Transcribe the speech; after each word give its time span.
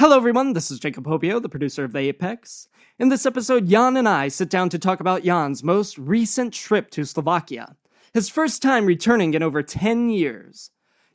Hello, 0.00 0.16
everyone. 0.16 0.54
This 0.54 0.70
is 0.70 0.80
Jacob 0.80 1.04
Hopio, 1.04 1.42
the 1.42 1.50
producer 1.50 1.84
of 1.84 1.92
The 1.92 1.98
Apex. 2.08 2.68
In 2.98 3.10
this 3.10 3.26
episode, 3.26 3.68
Jan 3.68 3.98
and 3.98 4.08
I 4.08 4.28
sit 4.28 4.48
down 4.48 4.70
to 4.70 4.78
talk 4.78 4.98
about 4.98 5.24
Jan's 5.24 5.62
most 5.62 5.98
recent 5.98 6.54
trip 6.54 6.90
to 6.92 7.04
Slovakia, 7.04 7.76
his 8.14 8.30
first 8.30 8.62
time 8.62 8.86
returning 8.86 9.34
in 9.34 9.42
over 9.42 9.62
10 9.62 10.08
years. 10.08 10.70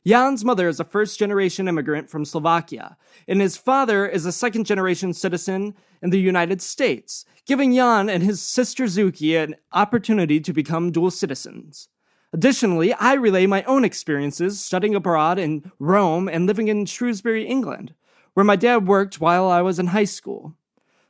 Jan's 0.06 0.44
mother 0.44 0.68
is 0.68 0.78
a 0.78 0.84
first 0.84 1.18
generation 1.18 1.66
immigrant 1.66 2.08
from 2.08 2.24
Slovakia, 2.24 2.96
and 3.26 3.40
his 3.40 3.56
father 3.56 4.06
is 4.06 4.24
a 4.24 4.30
second 4.30 4.66
generation 4.66 5.12
citizen 5.12 5.74
in 6.00 6.10
the 6.10 6.20
United 6.20 6.62
States, 6.62 7.24
giving 7.44 7.74
Jan 7.74 8.08
and 8.08 8.22
his 8.22 8.40
sister 8.40 8.84
Zuki 8.84 9.36
an 9.36 9.56
opportunity 9.72 10.38
to 10.38 10.52
become 10.52 10.92
dual 10.92 11.10
citizens. 11.10 11.88
Additionally, 12.32 12.92
I 12.92 13.14
relay 13.14 13.46
my 13.46 13.64
own 13.64 13.84
experiences 13.84 14.60
studying 14.60 14.94
abroad 14.94 15.40
in 15.40 15.72
Rome 15.80 16.28
and 16.28 16.46
living 16.46 16.68
in 16.68 16.86
Shrewsbury, 16.86 17.44
England, 17.44 17.92
where 18.36 18.44
my 18.44 18.54
dad 18.54 18.86
worked 18.86 19.18
while 19.18 19.48
I 19.48 19.62
was 19.62 19.78
in 19.78 19.86
high 19.86 20.04
school. 20.04 20.54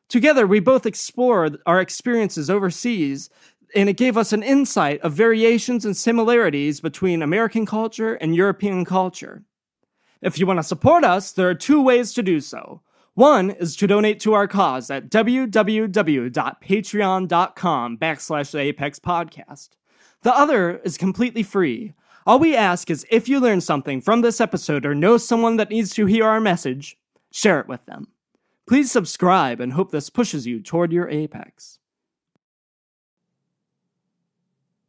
Together, 0.09 0.47
we 0.47 0.61
both 0.61 0.87
explored 0.87 1.57
our 1.67 1.81
experiences 1.81 2.49
overseas, 2.49 3.31
and 3.75 3.89
it 3.89 3.97
gave 3.97 4.17
us 4.17 4.33
an 4.33 4.45
insight 4.45 5.01
of 5.01 5.13
variations 5.13 5.85
and 5.85 5.97
similarities 5.97 6.81
between 6.81 7.23
American 7.23 7.67
culture 7.67 8.15
and 8.15 8.37
European 8.37 8.85
culture. 8.85 9.43
If 10.23 10.39
you 10.39 10.47
want 10.47 10.61
to 10.61 10.63
support 10.63 11.03
us, 11.03 11.33
there 11.33 11.49
are 11.49 11.55
two 11.55 11.83
ways 11.83 12.13
to 12.13 12.23
do 12.23 12.39
so. 12.39 12.81
One 13.15 13.51
is 13.51 13.75
to 13.77 13.89
donate 13.89 14.21
to 14.21 14.35
our 14.35 14.47
cause 14.47 14.89
at 14.89 15.11
www.patreon.com 15.11 17.99
backslash 17.99 18.51
the 18.53 18.61
Apex 18.61 19.01
Podcast. 19.01 19.71
The 20.23 20.33
other 20.33 20.79
is 20.85 20.97
completely 20.97 21.43
free. 21.43 21.93
All 22.25 22.39
we 22.39 22.55
ask 22.55 22.89
is 22.89 23.05
if 23.11 23.29
you 23.29 23.41
learn 23.41 23.63
something 23.63 24.01
from 24.01 24.21
this 24.21 24.41
episode 24.41 24.87
or 24.87 24.95
know 24.95 25.17
someone 25.17 25.57
that 25.57 25.71
needs 25.71 25.93
to 25.95 26.07
hear 26.07 26.25
our 26.25 26.41
message, 26.41 26.97
share 27.37 27.61
it 27.61 27.69
with 27.69 27.85
them. 27.85 28.09
Please 28.65 28.89
subscribe 28.89 29.61
and 29.61 29.77
hope 29.77 29.93
this 29.93 30.09
pushes 30.09 30.49
you 30.49 30.65
toward 30.65 30.89
your 30.89 31.05
apex. 31.13 31.77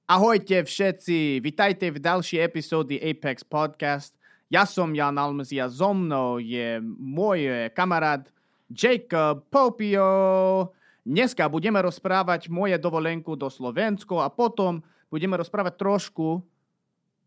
Ahojte 0.08 0.64
všetci, 0.64 1.44
vitajte 1.44 1.92
v 1.92 2.00
ďalšej 2.00 2.40
epizóde 2.40 2.96
Apex 2.96 3.44
Podcast. 3.44 4.16
Ja 4.48 4.64
som 4.64 4.96
Jan 4.96 5.20
Almasi 5.20 5.60
a 5.60 5.68
so 5.68 5.92
mnou 5.92 6.40
je 6.40 6.80
môj 6.96 7.68
kamarát 7.76 8.24
Jacob 8.72 9.44
Popio. 9.52 10.72
Dneska 11.04 11.52
budeme 11.52 11.84
rozprávať 11.84 12.48
moje 12.48 12.80
dovolenku 12.80 13.36
do 13.36 13.52
Slovensko 13.52 14.24
a 14.24 14.32
potom 14.32 14.80
budeme 15.12 15.36
rozprávať 15.36 15.76
trošku 15.76 16.40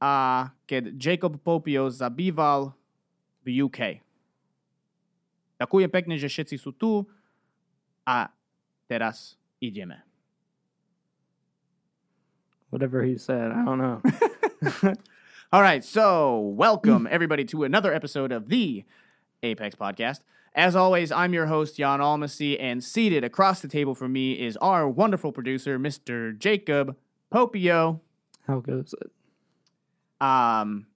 a 0.00 0.48
keď 0.64 0.96
Jacob 0.96 1.36
Popio 1.36 1.92
zabýval 1.92 2.72
v 3.44 3.68
UK. 3.68 4.09
Pekne, 5.66 6.16
že 6.16 6.28
všetci 6.28 6.56
sú 6.56 6.72
tu 6.72 7.04
a 8.08 8.32
teraz 8.88 9.36
ideme. 9.60 10.00
Whatever 12.70 13.02
he 13.02 13.18
said, 13.18 13.50
I 13.50 13.64
don't 13.64 13.78
know. 13.78 14.00
All 15.52 15.62
right, 15.62 15.84
so 15.84 16.38
welcome 16.38 17.08
everybody 17.10 17.44
to 17.46 17.64
another 17.64 17.92
episode 17.92 18.30
of 18.30 18.48
the 18.48 18.84
Apex 19.42 19.74
Podcast. 19.74 20.20
As 20.54 20.74
always, 20.74 21.10
I'm 21.10 21.32
your 21.32 21.46
host, 21.46 21.76
Jan 21.76 22.00
Almasi, 22.00 22.56
and 22.60 22.82
seated 22.82 23.24
across 23.24 23.60
the 23.60 23.68
table 23.68 23.94
from 23.94 24.12
me 24.12 24.32
is 24.32 24.56
our 24.58 24.88
wonderful 24.88 25.32
producer, 25.32 25.78
Mr. 25.78 26.36
Jacob 26.36 26.96
Popio. 27.32 28.00
How 28.46 28.60
goes 28.60 28.94
it? 29.00 29.10
Um, 30.20 30.86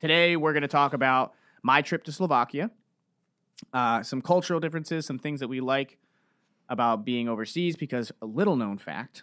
today, 0.00 0.36
we're 0.36 0.52
going 0.52 0.62
to 0.62 0.68
talk 0.68 0.92
about 0.92 1.34
my 1.62 1.82
trip 1.82 2.04
to 2.04 2.12
Slovakia, 2.12 2.70
uh, 3.72 4.02
some 4.02 4.20
cultural 4.22 4.60
differences, 4.60 5.06
some 5.06 5.18
things 5.18 5.40
that 5.40 5.48
we 5.48 5.60
like 5.60 5.98
about 6.68 7.04
being 7.04 7.28
overseas, 7.28 7.76
because 7.76 8.12
a 8.22 8.26
little 8.26 8.56
known 8.56 8.78
fact 8.78 9.22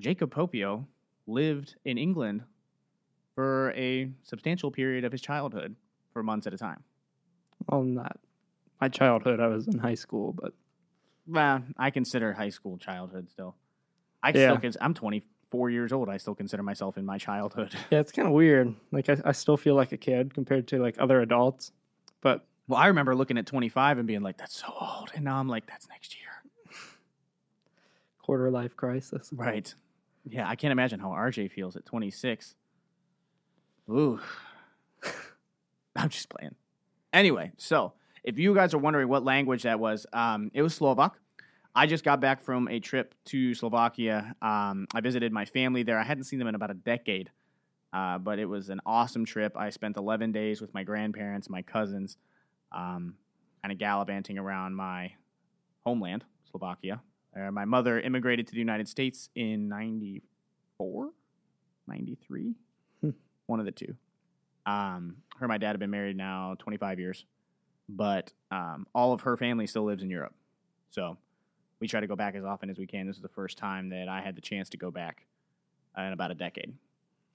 Jacob 0.00 0.32
Popio 0.34 0.86
lived 1.26 1.76
in 1.84 1.98
England 1.98 2.42
for 3.34 3.72
a 3.76 4.10
substantial 4.22 4.70
period 4.70 5.04
of 5.04 5.12
his 5.12 5.20
childhood 5.20 5.76
for 6.12 6.22
months 6.22 6.46
at 6.46 6.54
a 6.54 6.58
time. 6.58 6.82
Well, 7.68 7.82
not 7.82 8.18
my 8.80 8.88
childhood. 8.88 9.40
I 9.40 9.48
was 9.48 9.66
in 9.68 9.78
high 9.78 9.94
school, 9.94 10.32
but 10.32 10.54
Well, 11.26 11.62
I 11.76 11.90
consider 11.90 12.32
high 12.32 12.48
school 12.48 12.78
childhood 12.78 13.28
still. 13.30 13.54
I 14.22 14.28
Yeah. 14.30 14.46
still 14.48 14.58
cons- 14.58 14.76
I'm 14.80 14.94
24 14.94 15.70
years 15.70 15.92
old. 15.92 16.08
I 16.08 16.16
still 16.16 16.34
consider 16.34 16.62
myself 16.62 16.96
in 16.96 17.04
my 17.04 17.18
childhood. 17.18 17.74
yeah, 17.90 18.00
it's 18.00 18.12
kind 18.12 18.26
of 18.26 18.34
weird. 18.34 18.74
Like, 18.90 19.08
I, 19.10 19.18
I 19.24 19.32
still 19.32 19.56
feel 19.56 19.74
like 19.74 19.92
a 19.92 19.96
kid 19.98 20.32
compared 20.34 20.66
to 20.68 20.78
like 20.78 20.96
other 20.98 21.20
adults, 21.20 21.72
but 22.22 22.46
Well, 22.68 22.78
I 22.78 22.86
remember 22.88 23.16
looking 23.16 23.38
at 23.38 23.46
25 23.46 23.98
and 23.98 24.06
being 24.06 24.20
like, 24.20 24.36
"That's 24.36 24.54
so 24.54 24.72
old," 24.78 25.10
and 25.14 25.24
now 25.24 25.38
I'm 25.38 25.48
like, 25.48 25.66
"That's 25.66 25.88
next 25.88 26.14
year." 26.16 26.28
quarter 28.22 28.50
life 28.50 28.76
crisis. 28.76 29.30
Right. 29.32 29.74
Yeah, 30.28 30.46
I 30.46 30.54
can't 30.54 30.72
imagine 30.72 31.00
how 31.00 31.08
RJ 31.08 31.50
feels 31.50 31.76
at 31.76 31.86
26. 31.86 32.54
Ooh. 33.90 34.20
I'm 35.96 36.10
just 36.10 36.28
playing. 36.28 36.54
Anyway, 37.12 37.52
so 37.56 37.94
if 38.22 38.38
you 38.38 38.54
guys 38.54 38.74
are 38.74 38.78
wondering 38.78 39.08
what 39.08 39.24
language 39.24 39.62
that 39.62 39.80
was, 39.80 40.06
um, 40.12 40.50
it 40.52 40.60
was 40.60 40.74
Slovak. 40.74 41.18
I 41.74 41.86
just 41.86 42.04
got 42.04 42.20
back 42.20 42.42
from 42.42 42.68
a 42.68 42.80
trip 42.80 43.14
to 43.26 43.54
Slovakia. 43.54 44.34
Um, 44.42 44.86
I 44.94 45.00
visited 45.00 45.32
my 45.32 45.44
family 45.46 45.82
there. 45.82 45.98
I 45.98 46.02
hadn't 46.02 46.24
seen 46.24 46.38
them 46.38 46.48
in 46.48 46.54
about 46.54 46.70
a 46.70 46.74
decade, 46.74 47.30
uh, 47.92 48.18
but 48.18 48.38
it 48.38 48.46
was 48.46 48.68
an 48.68 48.80
awesome 48.84 49.24
trip. 49.24 49.56
I 49.56 49.70
spent 49.70 49.96
11 49.96 50.32
days 50.32 50.60
with 50.60 50.74
my 50.74 50.82
grandparents, 50.82 51.48
my 51.48 51.62
cousins, 51.62 52.18
um, 52.72 53.14
kind 53.62 53.72
of 53.72 53.78
gallivanting 53.78 54.38
around 54.38 54.74
my 54.74 55.12
homeland, 55.84 56.24
Slovakia. 56.50 57.00
Uh, 57.36 57.50
my 57.50 57.64
mother 57.64 58.00
immigrated 58.00 58.46
to 58.46 58.52
the 58.52 58.58
United 58.58 58.88
States 58.88 59.28
in 59.34 59.68
94, 59.68 61.10
93, 61.86 62.54
Hmm. 63.00 63.10
one 63.46 63.60
of 63.60 63.66
the 63.66 63.72
two. 63.72 63.94
Um, 64.66 65.16
her 65.36 65.44
and 65.44 65.48
my 65.48 65.58
dad 65.58 65.68
have 65.70 65.78
been 65.78 65.90
married 65.90 66.16
now 66.16 66.56
25 66.58 66.98
years, 66.98 67.24
but 67.88 68.32
um, 68.50 68.86
all 68.94 69.12
of 69.12 69.22
her 69.22 69.36
family 69.36 69.66
still 69.66 69.84
lives 69.84 70.02
in 70.02 70.10
Europe. 70.10 70.34
So 70.90 71.16
we 71.80 71.86
try 71.88 72.00
to 72.00 72.06
go 72.06 72.16
back 72.16 72.34
as 72.34 72.44
often 72.44 72.68
as 72.70 72.78
we 72.78 72.86
can. 72.86 73.06
This 73.06 73.16
is 73.16 73.22
the 73.22 73.28
first 73.28 73.56
time 73.56 73.88
that 73.90 74.08
I 74.08 74.20
had 74.20 74.34
the 74.36 74.40
chance 74.40 74.68
to 74.70 74.76
go 74.76 74.90
back 74.90 75.24
uh, 75.96 76.02
in 76.02 76.12
about 76.12 76.30
a 76.30 76.34
decade. 76.34 76.74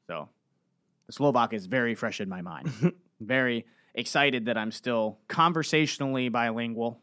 So 0.08 0.28
the 1.08 1.14
Slovak 1.14 1.54
is 1.54 1.66
very 1.66 1.96
fresh 1.96 2.20
in 2.20 2.28
my 2.30 2.42
mind. 2.42 2.72
very 3.22 3.66
excited 3.96 4.46
that 4.46 4.58
I'm 4.58 4.72
still 4.72 5.18
conversationally 5.28 6.30
bilingual. 6.30 7.00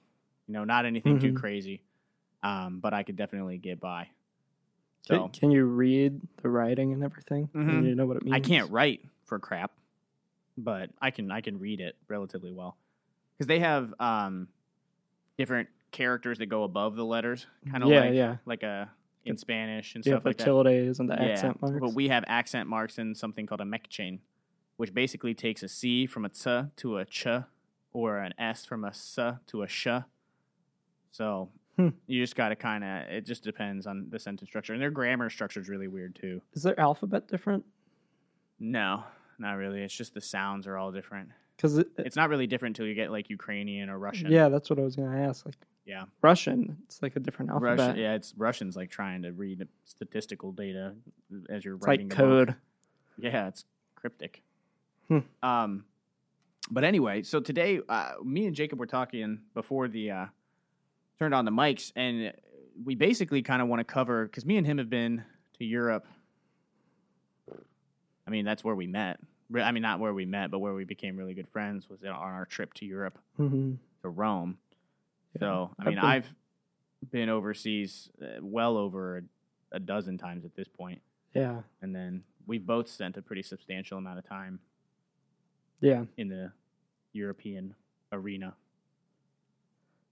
You 0.47 0.55
know, 0.55 0.65
not 0.65 0.85
anything 0.87 1.21
too 1.21 1.33
Mhm. 1.33 1.37
crazy, 1.37 1.83
um, 2.43 2.81
but 2.81 2.93
I 2.93 3.03
could 3.05 3.17
definitely 3.17 3.59
get 3.59 3.79
by. 3.81 4.09
Can, 5.07 5.17
So 5.17 5.29
can 5.33 5.51
you 5.51 5.65
read 5.65 6.21
the 6.43 6.49
writing 6.49 6.93
and 6.93 7.03
everything? 7.05 7.49
Mhm. 7.55 7.85
You 7.85 7.95
know 7.95 8.07
what 8.07 8.17
it 8.17 8.25
means? 8.25 8.35
I 8.35 8.41
can't 8.41 8.71
write 8.71 9.01
for 9.25 9.39
crap, 9.39 9.73
but 10.59 10.91
I 11.01 11.11
can 11.11 11.31
I 11.31 11.41
can 11.41 11.59
read 11.61 11.81
it 11.81 11.97
relatively 12.09 12.53
well 12.53 12.77
because 13.37 13.47
they 13.47 13.61
have 13.61 13.95
um, 14.01 14.49
different 15.39 15.69
characters 15.93 16.39
that 16.39 16.47
go 16.47 16.65
above 16.65 16.97
the 16.97 17.05
letters, 17.05 17.47
kind 17.71 17.83
of 17.83 17.91
Yeah, 17.91 18.01
like 18.01 18.15
yeah. 18.15 18.37
like 18.45 18.63
a 18.63 18.91
in 19.25 19.37
Spanish 19.37 19.95
and 19.95 20.05
Yeah, 20.05 20.15
stuff 20.15 20.25
like 20.25 20.37
that. 20.39 20.45
tildes 20.45 20.99
and 20.99 21.09
the 21.09 21.21
accent 21.21 21.61
marks. 21.63 21.79
But 21.81 21.91
we 21.95 22.09
have 22.09 22.25
accent 22.27 22.69
marks 22.69 22.99
and 22.99 23.17
something 23.17 23.47
called 23.47 23.61
a 23.61 23.65
mäkčeň, 23.65 24.19
which 24.81 24.95
basically 24.95 25.35
takes 25.35 25.63
a 25.63 25.69
C 25.69 26.07
from 26.07 26.25
a 26.25 26.31
ts 26.31 26.47
to 26.77 26.97
a 26.97 27.05
ch, 27.05 27.27
or 27.93 28.19
an 28.19 28.33
S 28.39 28.65
from 28.65 28.83
a 28.85 28.89
s 28.89 29.19
to 29.47 29.63
a 29.63 29.69
sh. 29.69 29.87
So 31.11 31.51
Hmm. 31.77 31.89
you 32.07 32.21
just 32.23 32.35
got 32.37 32.49
to 32.49 32.57
kind 32.57 32.83
of. 32.85 33.09
It 33.11 33.27
just 33.27 33.43
depends 33.45 33.87
on 33.87 34.07
the 34.11 34.19
sentence 34.19 34.49
structure, 34.51 34.73
and 34.73 34.81
their 34.83 34.91
grammar 34.91 35.29
structure 35.31 35.61
is 35.61 35.69
really 35.69 35.89
weird 35.89 36.15
too. 36.15 36.41
Is 36.55 36.63
their 36.63 36.79
alphabet 36.81 37.29
different? 37.29 37.65
No, 38.59 39.05
not 39.39 39.53
really. 39.55 39.83
It's 39.83 39.95
just 39.95 40.15
the 40.15 40.21
sounds 40.21 40.67
are 40.67 40.77
all 40.79 40.93
different. 40.93 41.29
Because 41.57 41.77
it, 41.79 41.89
It's 41.99 42.17
not 42.17 42.31
really 42.31 42.47
different 42.47 42.73
until 42.79 42.87
you 42.89 42.95
get 42.95 43.11
like 43.11 43.29
Ukrainian 43.31 43.91
or 43.91 43.99
Russian. 43.99 44.31
yeah, 44.33 44.49
that's 44.49 44.71
what 44.71 44.79
I 44.79 44.83
was 44.83 44.97
going 44.97 45.11
to 45.13 45.19
ask. 45.19 45.45
Like 45.47 45.57
Yeah. 45.85 46.05
Russian, 46.23 46.79
it's 46.85 47.03
like 47.03 47.17
a 47.17 47.21
different 47.21 47.51
alphabet. 47.51 47.79
Russian, 47.79 47.97
yeah, 48.03 48.15
it's 48.15 48.35
Russian's 48.37 48.77
like 48.77 48.91
trying 48.91 49.23
to 49.23 49.33
read 49.33 49.67
statistical 49.85 50.53
data 50.53 50.95
as 51.51 51.65
you're 51.65 51.77
It's 51.77 51.87
writing 51.87 52.09
like 52.09 52.17
book. 52.19 52.27
code. 52.49 52.55
Yeah, 53.19 53.49
it's 53.49 53.65
cryptic. 53.95 54.43
Hmm. 55.11 55.19
Um, 55.43 55.85
but 56.71 56.85
anyway, 56.85 57.23
so 57.23 57.41
today, 57.41 57.81
uh, 57.89 58.13
me 58.25 58.47
and 58.47 58.55
Jacob 58.55 58.79
were 58.79 58.87
talking 58.87 59.41
before 59.55 59.89
the 59.89 60.11
uh, 60.13 60.27
turned 61.19 61.35
on 61.35 61.45
the 61.45 61.51
mics, 61.51 61.93
and 61.97 62.33
we 62.85 62.95
basically 62.95 63.43
kind 63.43 63.61
of 63.61 63.67
want 63.69 63.81
to 63.81 63.85
cover 63.85 64.25
because 64.27 64.47
me 64.47 64.57
and 64.57 64.67
him 64.67 64.79
have 64.79 64.89
been 64.89 65.25
to 65.59 65.65
Europe. 65.65 66.07
I 68.27 68.31
mean, 68.31 68.45
that's 68.45 68.63
where 68.63 68.75
we 68.77 68.87
met. 68.87 69.19
I 69.55 69.73
mean, 69.73 69.83
not 69.83 69.99
where 69.99 70.15
we 70.15 70.25
met, 70.27 70.53
but 70.53 70.61
where 70.61 70.75
we 70.75 70.85
became 70.85 71.17
really 71.17 71.35
good 71.35 71.49
friends 71.49 71.89
was 71.89 72.05
on 72.05 72.11
our 72.11 72.47
trip 72.47 72.73
to 72.75 72.87
Europe 72.87 73.19
hmm 73.37 73.75
to 74.03 74.09
Rome. 74.09 74.57
Yeah. 75.35 75.41
So, 75.41 75.71
I 75.79 75.83
I've 75.83 75.87
mean, 75.87 75.95
been- 75.97 76.05
I've 76.05 76.35
been 77.11 77.29
overseas 77.29 78.09
uh, 78.23 78.27
well 78.41 78.77
over 78.77 79.19
a, 79.73 79.77
a 79.77 79.81
dozen 79.81 80.19
times 80.19 80.45
at 80.45 80.55
this 80.55 80.69
point, 80.69 81.01
Yeah, 81.35 81.63
and 81.83 81.95
then 81.95 82.23
we've 82.47 82.65
both 82.65 82.89
spent 82.89 83.17
a 83.17 83.23
pretty 83.23 83.43
substantial 83.43 83.99
amount 83.99 84.19
of 84.19 84.25
time 84.29 84.61
yeah. 85.81 86.05
in 86.17 86.29
the 86.29 86.53
European 87.13 87.75
arena. 88.13 88.55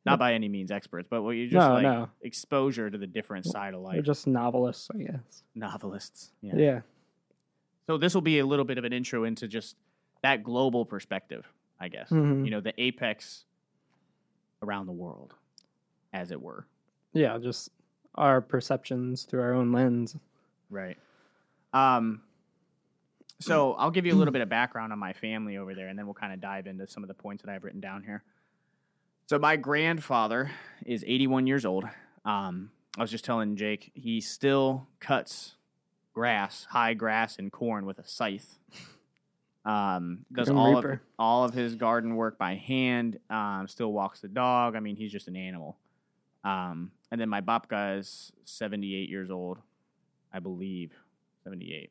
Not 0.05 0.19
by 0.19 0.32
any 0.32 0.49
means 0.49 0.70
experts, 0.70 1.06
but 1.11 1.23
what 1.23 1.32
you 1.32 1.49
just 1.49 1.69
no, 1.69 1.75
like 1.75 1.82
no. 1.82 2.09
exposure 2.23 2.88
to 2.88 2.97
the 2.97 3.06
different 3.06 3.44
side 3.44 3.75
of 3.75 3.82
They're 3.82 3.97
life. 3.97 4.05
just 4.05 4.26
novelists, 4.26 4.88
I 4.94 5.03
guess. 5.03 5.43
Novelists. 5.55 6.32
Yeah. 6.41 6.53
Yeah. 6.56 6.81
So 7.87 7.99
this 7.99 8.15
will 8.15 8.23
be 8.23 8.38
a 8.38 8.47
little 8.47 8.65
bit 8.65 8.79
of 8.79 8.85
an 8.85 8.93
intro 8.94 9.25
into 9.25 9.47
just 9.47 9.76
that 10.23 10.43
global 10.43 10.87
perspective, 10.87 11.47
I 11.79 11.88
guess. 11.88 12.09
Mhm. 12.11 12.44
You 12.44 12.50
know, 12.50 12.61
the 12.61 12.73
apex 12.81 13.44
around 14.62 14.87
the 14.87 14.93
world, 14.93 15.35
as 16.15 16.31
it 16.31 16.41
were. 16.41 16.67
Yeah, 17.12 17.37
just 17.38 17.70
our 18.15 18.41
perceptions 18.41 19.25
through 19.25 19.43
our 19.43 19.53
own 19.53 19.73
lens. 19.73 20.17
Right. 20.70 20.97
Um. 21.75 22.23
So 23.40 23.73
I'll 23.79 23.90
give 23.90 24.06
you 24.06 24.14
a 24.14 24.17
little 24.17 24.32
bit 24.32 24.43
of 24.43 24.49
background 24.49 24.93
on 24.93 24.99
my 24.99 25.12
family 25.12 25.56
over 25.56 25.75
there, 25.75 25.88
and 25.88 25.99
then 25.99 26.06
we'll 26.06 26.14
kind 26.14 26.32
of 26.32 26.40
dive 26.40 26.67
into 26.67 26.87
some 26.87 27.02
of 27.02 27.08
the 27.08 27.14
points 27.14 27.43
that 27.43 27.50
I've 27.50 27.64
written 27.64 27.81
down 27.81 28.02
here. 28.02 28.23
So 29.26 29.38
my 29.38 29.56
grandfather 29.56 30.50
is 30.87 31.05
81 31.06 31.46
years 31.46 31.67
old. 31.67 31.85
Um, 32.25 32.70
I 32.96 33.02
was 33.02 33.11
just 33.11 33.25
telling 33.25 33.56
Jake 33.56 33.93
he 33.94 34.20
still 34.20 34.87
cuts 35.00 35.55
grass, 36.14 36.67
high 36.70 36.94
grass, 36.94 37.38
and 37.38 37.52
corn 37.52 37.87
with 37.87 37.99
a 37.99 38.06
scythe. 38.08 38.58
Um, 39.64 40.25
does 40.32 40.49
all 40.49 40.79
of, 40.79 40.99
all 41.19 41.44
of 41.44 41.52
his 41.52 41.75
garden 41.75 42.17
work 42.17 42.38
by 42.38 42.55
hand. 42.55 43.19
Um, 43.29 43.67
still 43.69 43.93
walks 43.93 44.20
the 44.20 44.29
dog. 44.29 44.75
I 44.76 44.81
mean, 44.81 44.96
he's 44.96 45.12
just 45.12 45.29
an 45.29 45.37
animal. 45.37 45.76
Um, 46.43 46.91
and 47.11 47.20
then 47.20 47.29
my 47.29 47.43
babka 47.43 47.99
is 47.99 48.32
78 48.46 49.11
years 49.11 49.31
old, 49.31 49.58
I 50.32 50.38
believe, 50.38 50.93
78. 51.44 51.91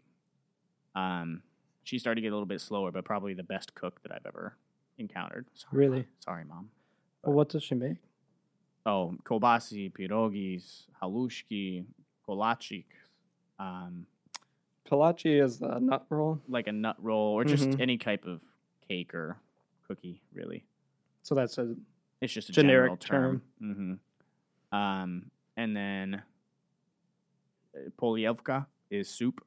Um, 1.01 1.43
she 1.83 1.99
started 1.99 2.15
to 2.15 2.21
get 2.21 2.29
a 2.29 2.35
little 2.35 2.47
bit 2.47 2.59
slower, 2.59 2.91
but 2.91 3.05
probably 3.05 3.33
the 3.35 3.43
best 3.43 3.75
cook 3.75 4.01
that 4.01 4.11
I've 4.11 4.25
ever 4.25 4.55
encountered. 4.97 5.45
Sorry, 5.53 5.77
Really? 5.87 5.97
Mom. 5.99 6.07
Sorry, 6.19 6.43
mom. 6.45 6.69
Well, 7.23 7.35
what 7.35 7.49
does 7.49 7.63
she 7.63 7.75
make? 7.75 7.97
Oh, 8.85 9.15
kobasi, 9.23 9.91
pierogis, 9.93 10.83
halushki, 11.01 11.85
kolachik, 12.27 12.85
um, 13.59 14.05
Kolache 14.89 15.43
is 15.43 15.61
a 15.61 15.79
nut 15.81 16.05
roll. 16.09 16.39
like 16.47 16.67
a 16.67 16.71
nut 16.71 16.95
roll 16.99 17.33
or 17.33 17.43
just 17.43 17.67
Mhm. 17.69 17.79
any 17.81 17.97
type 17.97 18.25
of 18.25 18.41
cake 18.87 19.13
or 19.13 19.37
cookie, 19.87 20.21
really. 20.33 20.63
So 21.23 21.35
that's 21.35 21.57
a 21.57 21.75
It's 22.21 22.31
just 22.33 22.49
a 22.49 22.53
Generic 22.53 22.97
general 23.01 23.41
term. 23.59 23.99
hmm 24.71 24.75
Um, 24.75 25.29
and 25.57 25.75
then 25.75 26.23
uh, 27.75 27.79
polievka 27.97 28.65
is 28.89 29.09
soup. 29.09 29.45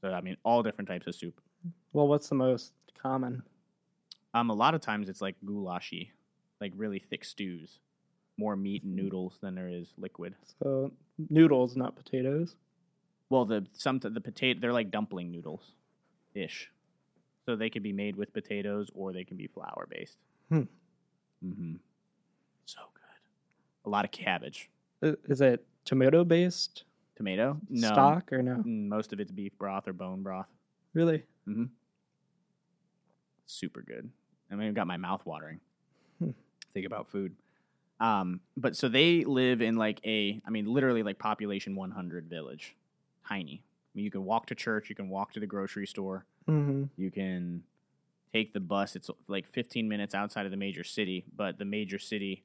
So 0.00 0.12
I 0.12 0.20
mean, 0.20 0.36
all 0.44 0.62
different 0.62 0.88
types 0.88 1.06
of 1.06 1.14
soup. 1.14 1.40
well. 1.92 2.08
What's 2.08 2.28
the 2.28 2.34
most 2.34 2.72
common? 3.00 3.42
Um, 4.34 4.50
a 4.50 4.54
lot 4.54 4.74
of 4.74 4.80
times 4.80 5.08
it's 5.08 5.20
like 5.20 5.36
goulashy, 5.44 6.10
like 6.60 6.72
really 6.76 6.98
thick 6.98 7.24
stews, 7.24 7.78
more 8.36 8.56
meat 8.56 8.82
and 8.84 8.94
noodles 8.94 9.38
than 9.40 9.54
there 9.54 9.68
is 9.68 9.88
liquid. 9.98 10.34
So 10.62 10.92
noodles, 11.30 11.76
not 11.76 11.96
potatoes. 11.96 12.54
Well, 13.30 13.44
the 13.44 13.66
some 13.72 13.98
the 13.98 14.20
potato 14.20 14.60
they're 14.60 14.72
like 14.72 14.90
dumpling 14.90 15.30
noodles, 15.30 15.72
ish. 16.34 16.70
So 17.46 17.56
they 17.56 17.70
could 17.70 17.82
be 17.82 17.92
made 17.92 18.14
with 18.14 18.32
potatoes 18.32 18.90
or 18.94 19.12
they 19.12 19.24
can 19.24 19.36
be 19.36 19.46
flour 19.46 19.88
based. 19.90 20.18
Hmm. 20.50 20.62
Mm-hmm. 21.44 21.74
So 22.66 22.80
good. 22.94 23.86
A 23.86 23.90
lot 23.90 24.04
of 24.04 24.10
cabbage, 24.10 24.70
Is 25.02 25.40
it 25.40 25.64
tomato 25.84 26.24
based 26.24 26.84
tomato. 27.18 27.58
No, 27.68 27.88
stock 27.88 28.32
or 28.32 28.42
no? 28.42 28.54
Mm, 28.56 28.88
most 28.88 29.12
of 29.12 29.20
it's 29.20 29.30
beef 29.30 29.52
broth 29.58 29.86
or 29.86 29.92
bone 29.92 30.22
broth. 30.22 30.46
Really? 30.94 31.24
Mm-hmm. 31.46 31.64
Super 33.46 33.82
good. 33.82 34.08
I 34.50 34.54
mean, 34.54 34.68
I've 34.68 34.74
got 34.74 34.86
my 34.86 34.96
mouth 34.96 35.24
watering. 35.26 35.60
Hmm. 36.18 36.30
Think 36.72 36.86
about 36.86 37.08
food. 37.08 37.34
Um, 38.00 38.40
but 38.56 38.76
so 38.76 38.88
they 38.88 39.24
live 39.24 39.60
in 39.60 39.76
like 39.76 40.00
a, 40.06 40.40
I 40.46 40.50
mean, 40.50 40.66
literally 40.66 41.02
like 41.02 41.18
population 41.18 41.74
100 41.74 42.26
village, 42.26 42.74
tiny. 43.26 43.62
I 43.62 43.90
mean, 43.94 44.04
you 44.04 44.10
can 44.10 44.24
walk 44.24 44.46
to 44.46 44.54
church, 44.54 44.88
you 44.88 44.94
can 44.94 45.08
walk 45.08 45.32
to 45.34 45.40
the 45.40 45.46
grocery 45.46 45.86
store, 45.86 46.24
Mm-hmm. 46.48 46.84
you 46.96 47.10
can 47.10 47.62
take 48.32 48.54
the 48.54 48.60
bus. 48.60 48.96
It's 48.96 49.10
like 49.26 49.46
15 49.46 49.86
minutes 49.86 50.14
outside 50.14 50.46
of 50.46 50.50
the 50.50 50.56
major 50.56 50.82
city, 50.84 51.24
but 51.36 51.58
the 51.58 51.64
major 51.66 51.98
city 51.98 52.42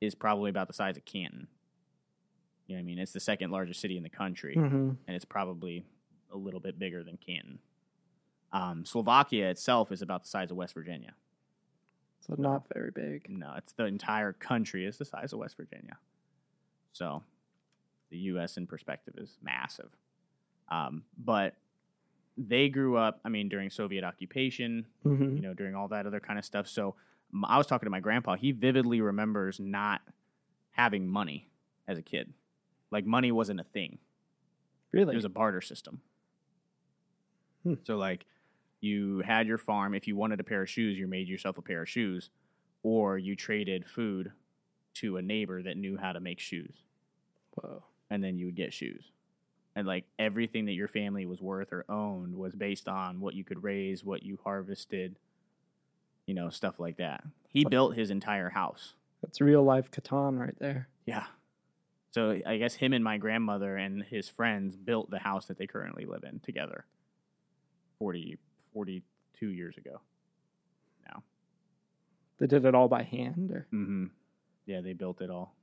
is 0.00 0.14
probably 0.14 0.48
about 0.48 0.68
the 0.68 0.72
size 0.72 0.96
of 0.96 1.04
Canton. 1.04 1.46
You 2.70 2.76
know 2.76 2.80
I 2.80 2.84
mean? 2.84 2.98
It's 2.98 3.12
the 3.12 3.20
second 3.20 3.50
largest 3.50 3.80
city 3.80 3.96
in 3.96 4.02
the 4.04 4.08
country 4.08 4.54
Mm-hmm. 4.56 4.76
and 5.06 5.16
it's 5.16 5.24
probably 5.24 5.84
a 6.32 6.36
little 6.36 6.60
bit 6.60 6.78
bigger 6.78 7.02
than 7.02 7.16
Canton. 7.18 7.58
Um, 8.52 8.84
Slovakia 8.84 9.50
itself 9.50 9.90
is 9.92 10.02
about 10.02 10.22
the 10.22 10.28
size 10.28 10.50
of 10.50 10.56
West 10.56 10.74
Virginia. 10.74 11.14
So 12.20 12.34
not 12.38 12.66
very 12.72 12.90
big. 12.92 13.26
No, 13.28 13.54
it's 13.56 13.72
the 13.72 13.86
entire 13.86 14.32
country 14.32 14.84
is 14.86 14.98
the 14.98 15.04
size 15.04 15.32
of 15.32 15.38
West 15.40 15.56
Virginia. 15.56 15.96
So 16.92 17.22
the 18.10 18.18
U.S. 18.18 18.56
in 18.56 18.66
perspective 18.66 19.14
is 19.18 19.36
massive. 19.42 19.90
Um, 20.70 21.02
but 21.18 21.54
they 22.36 22.68
grew 22.68 22.96
up, 22.96 23.20
I 23.24 23.28
mean, 23.30 23.48
during 23.48 23.70
Soviet 23.70 24.04
occupation, 24.04 24.86
Mm-hmm. 25.04 25.36
you 25.36 25.42
know, 25.42 25.54
during 25.54 25.74
all 25.74 25.88
that 25.88 26.06
other 26.06 26.20
kind 26.20 26.38
of 26.38 26.44
stuff. 26.44 26.68
So 26.68 26.94
I 27.44 27.56
was 27.58 27.66
talking 27.66 27.86
to 27.86 27.90
my 27.90 28.00
grandpa. 28.00 28.36
He 28.36 28.52
vividly 28.52 29.00
remembers 29.00 29.58
not 29.60 30.00
having 30.72 31.08
money 31.08 31.48
as 31.88 31.98
a 31.98 32.02
kid. 32.02 32.32
Like 32.90 33.06
money 33.06 33.32
wasn't 33.32 33.60
a 33.60 33.64
thing. 33.64 33.98
Really? 34.92 35.12
It 35.12 35.16
was 35.16 35.24
a 35.24 35.30
barter 35.30 35.60
system. 35.60 36.00
Hmm. 37.62 37.74
So 37.84 37.96
like 37.96 38.26
you 38.80 39.20
had 39.20 39.46
your 39.46 39.58
farm. 39.58 39.94
If 39.94 40.06
you 40.08 40.16
wanted 40.16 40.40
a 40.40 40.44
pair 40.44 40.62
of 40.62 40.70
shoes, 40.70 40.98
you 40.98 41.06
made 41.06 41.28
yourself 41.28 41.58
a 41.58 41.62
pair 41.62 41.82
of 41.82 41.88
shoes, 41.88 42.30
or 42.82 43.18
you 43.18 43.36
traded 43.36 43.88
food 43.88 44.32
to 44.94 45.16
a 45.16 45.22
neighbor 45.22 45.62
that 45.62 45.76
knew 45.76 45.96
how 45.96 46.12
to 46.12 46.20
make 46.20 46.40
shoes, 46.40 46.74
Whoa. 47.54 47.84
and 48.10 48.24
then 48.24 48.38
you 48.38 48.46
would 48.46 48.56
get 48.56 48.72
shoes. 48.72 49.12
And 49.76 49.86
like 49.86 50.04
everything 50.18 50.66
that 50.66 50.72
your 50.72 50.88
family 50.88 51.26
was 51.26 51.40
worth 51.40 51.72
or 51.72 51.84
owned 51.88 52.34
was 52.34 52.54
based 52.54 52.88
on 52.88 53.20
what 53.20 53.34
you 53.34 53.44
could 53.44 53.62
raise, 53.62 54.02
what 54.02 54.22
you 54.22 54.38
harvested, 54.42 55.16
you 56.26 56.34
know, 56.34 56.50
stuff 56.50 56.80
like 56.80 56.96
that. 56.96 57.22
He 57.48 57.64
built 57.64 57.96
his 57.96 58.10
entire 58.10 58.50
house. 58.50 58.94
That's 59.22 59.40
real 59.40 59.62
life 59.62 59.90
Catan 59.90 60.38
right 60.40 60.58
there. 60.58 60.88
Yeah. 61.06 61.26
So 62.12 62.40
I 62.44 62.56
guess 62.56 62.74
him 62.74 62.92
and 62.92 63.04
my 63.04 63.18
grandmother 63.18 63.76
and 63.76 64.02
his 64.02 64.28
friends 64.28 64.76
built 64.76 65.10
the 65.10 65.18
house 65.20 65.46
that 65.46 65.58
they 65.58 65.66
currently 65.66 66.06
live 66.06 66.24
in 66.24 66.40
together 66.40 66.84
40, 67.98 68.36
42 68.72 69.46
years 69.48 69.76
ago. 69.76 70.00
Now. 71.06 71.22
They 72.38 72.46
did 72.48 72.64
it 72.64 72.74
all 72.74 72.88
by 72.88 73.02
hand, 73.04 73.50
or 73.52 73.66
Mm-hmm. 73.72 74.06
Yeah, 74.66 74.80
they 74.80 74.92
built 74.92 75.20
it 75.20 75.30
all 75.30 75.54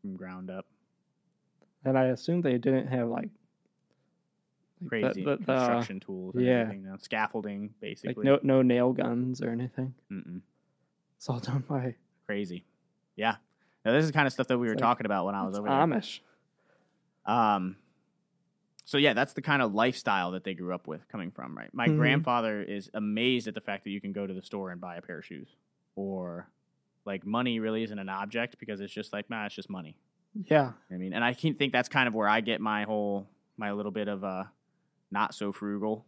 from 0.00 0.16
ground 0.16 0.50
up. 0.50 0.66
and 1.84 1.98
I 1.98 2.06
assume 2.06 2.40
they 2.42 2.58
didn't 2.58 2.86
have 2.88 3.08
like 3.08 3.28
like 4.80 4.88
Crazy 4.88 5.24
the- 5.24 5.36
the- 5.36 5.52
uh, 5.52 5.58
construction 5.58 6.00
tools 6.00 6.34
and 6.34 6.44
yeah. 6.44 6.64
Now. 6.64 6.96
Scaffolding, 7.00 7.72
basically. 7.80 8.24
like 8.24 8.42
no 8.42 8.56
no 8.56 8.62
nail 8.62 8.92
guns 8.92 9.40
or 9.42 9.50
anything. 9.50 9.94
Mm-mm. 10.10 10.40
It's 11.16 11.28
all 11.28 11.38
done 11.40 11.64
by 11.68 11.94
Crazy. 12.26 12.64
Yeah. 13.16 13.36
Now, 13.84 13.92
this 13.92 14.02
is 14.04 14.10
the 14.10 14.12
kind 14.14 14.26
of 14.26 14.32
stuff 14.32 14.46
that 14.48 14.58
we 14.58 14.66
were 14.68 14.74
like- 14.74 14.80
talking 14.80 15.06
about 15.06 15.26
when 15.26 15.34
I 15.34 15.44
was 15.44 15.58
over 15.58 15.68
there. 15.68 15.76
Amish. 15.76 16.20
Um, 17.26 17.76
so 18.84 18.98
yeah, 18.98 19.12
that's 19.14 19.32
the 19.32 19.42
kind 19.42 19.62
of 19.62 19.74
lifestyle 19.74 20.32
that 20.32 20.44
they 20.44 20.54
grew 20.54 20.74
up 20.74 20.86
with, 20.86 21.06
coming 21.08 21.30
from. 21.30 21.56
Right, 21.56 21.72
my 21.72 21.88
Mhm. 21.88 21.96
grandfather 21.96 22.62
is 22.62 22.90
amazed 22.94 23.48
at 23.48 23.54
the 23.54 23.60
fact 23.60 23.84
that 23.84 23.90
you 23.90 24.00
can 24.00 24.12
go 24.12 24.26
to 24.26 24.34
the 24.34 24.42
store 24.42 24.70
and 24.70 24.80
buy 24.80 24.96
a 24.96 25.02
pair 25.02 25.18
of 25.18 25.24
shoes, 25.24 25.56
or 25.94 26.48
like 27.04 27.24
money 27.26 27.58
really 27.60 27.82
isn't 27.82 27.98
an 27.98 28.08
object 28.08 28.58
because 28.58 28.80
it's 28.80 28.92
just 28.92 29.12
like, 29.12 29.28
nah, 29.30 29.46
it's 29.46 29.54
just 29.54 29.70
money. 29.70 29.96
Yeah. 30.44 30.72
I 30.90 30.94
mean, 30.94 31.12
and 31.12 31.24
I 31.24 31.34
can 31.34 31.54
think 31.54 31.72
that's 31.72 31.88
kind 31.88 32.06
of 32.08 32.14
where 32.14 32.28
I 32.28 32.40
get 32.40 32.60
my 32.60 32.84
whole 32.84 33.28
my 33.56 33.70
little 33.72 33.92
bit 33.92 34.08
of 34.08 34.24
a 34.24 34.50
not 35.10 35.34
so 35.34 35.52
frugal 35.52 36.06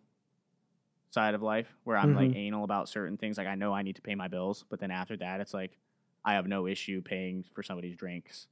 side 1.10 1.34
of 1.34 1.42
life, 1.42 1.76
where 1.84 1.96
I'm 1.96 2.14
like 2.14 2.30
Mhm. 2.30 2.36
anal 2.36 2.64
about 2.64 2.88
certain 2.88 3.16
things. 3.16 3.38
Like 3.38 3.46
I 3.46 3.54
know 3.54 3.72
I 3.72 3.82
need 3.82 3.96
to 3.96 4.02
pay 4.02 4.14
my 4.16 4.26
bills, 4.28 4.64
but 4.68 4.80
then 4.80 4.90
after 4.90 5.16
that, 5.18 5.40
it's 5.40 5.54
like 5.54 5.78
I 6.24 6.34
have 6.34 6.46
no 6.46 6.66
issue 6.66 7.02
paying 7.02 7.44
for 7.54 7.62
somebody's 7.62 7.96
drinks 7.96 8.46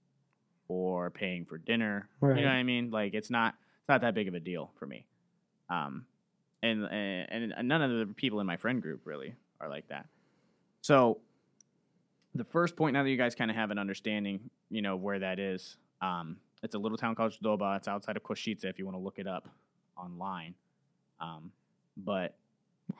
or 0.68 1.10
paying 1.10 1.44
for 1.44 1.58
dinner. 1.58 2.08
Right. 2.20 2.36
You 2.36 2.42
know 2.44 2.50
what 2.50 2.56
I 2.56 2.62
mean? 2.62 2.90
Like 2.90 3.14
it's 3.14 3.30
not 3.30 3.54
it's 3.80 3.88
not 3.88 4.00
that 4.02 4.14
big 4.14 4.28
of 4.28 4.34
a 4.34 4.40
deal 4.40 4.70
for 4.78 4.86
me. 4.86 5.06
Um, 5.70 6.04
and 6.62 6.84
and, 6.84 7.52
and 7.56 7.68
none 7.68 7.82
of 7.82 7.90
the 8.08 8.14
people 8.14 8.40
in 8.40 8.46
my 8.46 8.56
friend 8.56 8.80
group 8.82 9.02
really 9.04 9.34
are 9.60 9.68
like 9.68 9.88
that. 9.88 10.06
So 10.82 11.20
the 12.34 12.44
first 12.44 12.76
point, 12.76 12.94
now 12.94 13.02
that 13.02 13.10
you 13.10 13.16
guys 13.16 13.34
kind 13.34 13.50
of 13.50 13.56
have 13.56 13.70
an 13.70 13.78
understanding, 13.78 14.50
you 14.70 14.82
know 14.82 14.96
where 14.96 15.18
that 15.18 15.38
is. 15.38 15.76
Um, 16.00 16.36
it's 16.62 16.74
a 16.74 16.78
little 16.78 16.96
town 16.98 17.14
called 17.14 17.36
Zdoba. 17.40 17.76
It's 17.76 17.88
outside 17.88 18.16
of 18.16 18.22
Košice 18.22 18.64
if 18.64 18.78
you 18.78 18.84
want 18.84 18.96
to 18.96 19.02
look 19.02 19.18
it 19.18 19.26
up 19.26 19.48
online. 19.96 20.54
Um, 21.20 21.52
but 21.96 22.34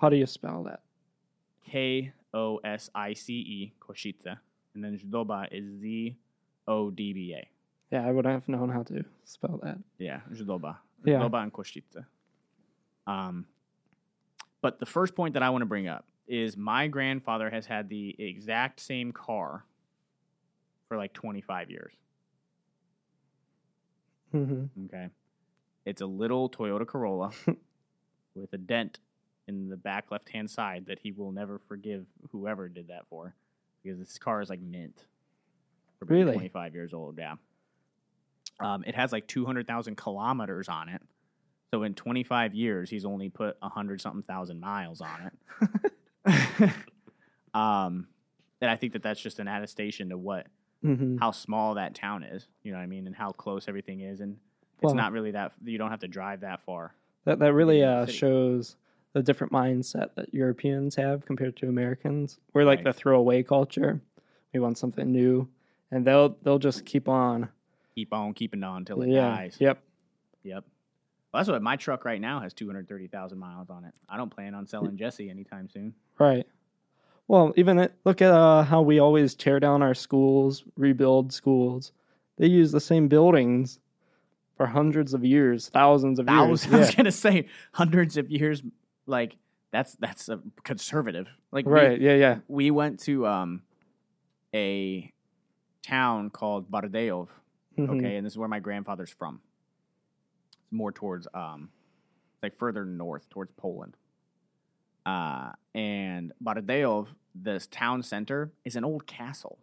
How 0.00 0.08
do 0.08 0.16
you 0.16 0.26
spell 0.26 0.64
that? 0.64 0.80
K 1.68 2.12
O 2.34 2.58
S 2.58 2.90
I 2.94 3.12
C 3.14 3.34
E 3.34 3.72
Košice, 3.80 4.38
and 4.74 4.82
then 4.84 4.98
Zdoba 4.98 5.48
is 5.50 5.64
Z 5.80 6.16
O 6.66 6.90
D 6.90 7.12
B 7.12 7.34
A. 7.36 7.48
Yeah, 7.90 8.06
I 8.06 8.10
would 8.10 8.24
have 8.24 8.48
known 8.48 8.70
how 8.70 8.82
to 8.84 9.04
spell 9.24 9.60
that. 9.62 9.78
Yeah, 9.98 10.20
Zdoba. 10.32 10.76
Yeah. 11.04 11.18
Zdoba 11.18 11.42
and 11.42 11.52
Košice. 11.52 12.04
Um, 13.06 13.46
but 14.62 14.78
the 14.78 14.86
first 14.86 15.14
point 15.14 15.34
that 15.34 15.42
I 15.42 15.50
want 15.50 15.62
to 15.62 15.66
bring 15.66 15.88
up 15.88 16.06
is 16.28 16.56
my 16.56 16.86
grandfather 16.86 17.50
has 17.50 17.66
had 17.66 17.88
the 17.88 18.14
exact 18.18 18.80
same 18.80 19.12
car 19.12 19.64
for 20.88 20.96
like 20.96 21.12
25 21.12 21.70
years. 21.70 21.92
hmm 24.30 24.64
Okay. 24.86 25.08
It's 25.84 26.00
a 26.00 26.06
little 26.06 26.48
Toyota 26.48 26.86
Corolla 26.86 27.32
with 28.34 28.52
a 28.52 28.58
dent 28.58 29.00
in 29.48 29.68
the 29.68 29.76
back 29.76 30.10
left 30.10 30.28
hand 30.28 30.48
side 30.48 30.86
that 30.86 31.00
he 31.00 31.10
will 31.10 31.32
never 31.32 31.60
forgive 31.68 32.06
whoever 32.30 32.68
did 32.68 32.88
that 32.88 33.06
for 33.10 33.34
because 33.82 33.98
this 33.98 34.18
car 34.18 34.40
is 34.40 34.48
like 34.50 34.60
mint 34.60 35.04
for 35.98 36.04
being 36.06 36.20
Really? 36.20 36.32
25 36.34 36.74
years 36.74 36.92
old. 36.94 37.18
Yeah. 37.18 37.34
Um, 38.60 38.84
it 38.86 38.94
has 38.94 39.12
like 39.12 39.26
200,000 39.26 39.96
kilometers 39.96 40.68
on 40.68 40.88
it. 40.88 41.02
So 41.70 41.82
in 41.84 41.94
25 41.94 42.54
years, 42.54 42.90
he's 42.90 43.04
only 43.04 43.28
put 43.28 43.56
100 43.60 44.00
something 44.00 44.22
thousand 44.22 44.60
miles 44.60 45.00
on 45.00 45.30
it. 46.26 46.70
um, 47.54 48.06
and 48.60 48.70
I 48.70 48.76
think 48.76 48.92
that 48.92 49.02
that's 49.02 49.20
just 49.20 49.38
an 49.38 49.48
attestation 49.48 50.10
to 50.10 50.18
what 50.18 50.46
hmm 50.82 51.16
how 51.18 51.30
small 51.30 51.74
that 51.74 51.94
town 51.94 52.24
is. 52.24 52.46
You 52.62 52.72
know 52.72 52.78
what 52.78 52.84
I 52.84 52.86
mean, 52.86 53.06
and 53.06 53.14
how 53.16 53.30
close 53.32 53.68
everything 53.68 54.00
is, 54.00 54.20
and 54.20 54.36
it's 54.78 54.84
Well- 54.86 54.94
not 54.94 55.12
really 55.12 55.30
that 55.32 55.52
you 55.64 55.78
don't 55.78 55.90
have 55.90 56.00
to 56.00 56.08
drive 56.08 56.40
that 56.40 56.60
far. 56.64 56.94
That 57.24 57.38
that 57.38 57.52
really 57.52 57.82
uh, 57.84 58.04
city. 58.06 58.18
shows 58.18 58.76
the 59.12 59.22
different 59.22 59.52
mindset 59.52 60.14
that 60.16 60.32
Europeans 60.32 60.94
have 60.96 61.24
compared 61.26 61.56
to 61.58 61.68
Americans. 61.68 62.38
We're 62.54 62.64
like 62.64 62.78
Right. 62.78 62.84
the 62.86 62.92
throwaway 62.92 63.42
culture. 63.42 64.00
We 64.54 64.60
want 64.60 64.78
something 64.78 65.10
new, 65.10 65.48
and 65.90 66.06
they'll 66.06 66.36
they'll 66.42 66.58
just 66.58 66.84
keep 66.84 67.08
on. 67.08 67.48
Keep 67.94 68.12
on 68.12 68.32
keeping 68.34 68.62
on 68.64 68.84
till 68.84 69.02
it 69.02 69.08
yeah. 69.10 69.28
dies. 69.36 69.56
Yep. 69.60 69.82
Yep. 70.44 70.64
Well, 71.32 71.40
that's 71.40 71.48
what 71.48 71.62
my 71.62 71.76
truck 71.76 72.04
right 72.04 72.20
now 72.20 72.40
has 72.40 72.52
230,000 72.54 73.38
miles 73.38 73.70
on 73.70 73.84
it. 73.84 73.94
I 74.08 74.16
don't 74.18 74.30
plan 74.30 74.54
on 74.54 74.66
selling 74.66 74.96
Jesse 74.98 75.30
anytime 75.30 75.68
soon. 75.70 75.94
Right. 76.18 76.46
Well, 77.28 77.52
even 77.56 77.78
it, 77.78 77.94
look 78.04 78.20
at 78.20 78.30
uh, 78.30 78.62
how 78.64 78.82
we 78.82 78.98
always 78.98 79.34
tear 79.34 79.58
down 79.60 79.82
our 79.82 79.94
schools, 79.94 80.64
rebuild 80.76 81.32
schools. 81.32 81.92
They 82.36 82.46
use 82.48 82.72
the 82.72 82.80
same 82.80 83.08
buildings 83.08 83.78
for 84.56 84.66
hundreds 84.66 85.14
of 85.14 85.24
years, 85.24 85.68
thousands 85.70 86.18
of 86.18 86.26
Thousands. 86.26 86.64
years. 86.64 86.74
I 86.74 86.78
was 86.86 86.94
gonna 86.94 87.12
say 87.12 87.46
hundreds 87.72 88.16
of 88.18 88.30
years. 88.30 88.62
Like 89.06 89.36
that's 89.70 89.94
that's 89.96 90.28
a 90.28 90.40
conservative. 90.64 91.28
Like 91.50 91.64
Yeah. 91.66 91.70
we- 91.72 91.78
Right. 91.80 92.00
Yeah. 92.00 92.14
Yeah. 92.14 92.38
we 92.48 92.70
went 92.70 93.00
to 93.00 93.26
um 93.26 93.62
a 94.54 95.10
town 95.82 96.30
called 96.30 96.70
Bardejov, 96.70 97.28
Mhm. 97.78 97.88
okay, 97.98 98.16
and 98.16 98.24
this 98.26 98.34
is 98.34 98.38
where 98.38 98.48
my 98.48 98.60
grandfather's 98.60 99.10
from. 99.10 99.40
It's 100.62 100.72
more 100.72 100.92
towards 100.92 101.26
um 101.34 101.70
like 102.42 102.56
further 102.56 102.84
north 102.84 103.28
towards 103.30 103.50
Poland. 103.52 103.96
Uh 105.04 105.52
and 105.74 106.32
Bardejov, 106.44 107.08
this 107.34 107.66
town 107.66 108.02
center 108.02 108.52
is 108.64 108.76
an 108.76 108.84
old 108.84 109.06
castle. 109.06 109.58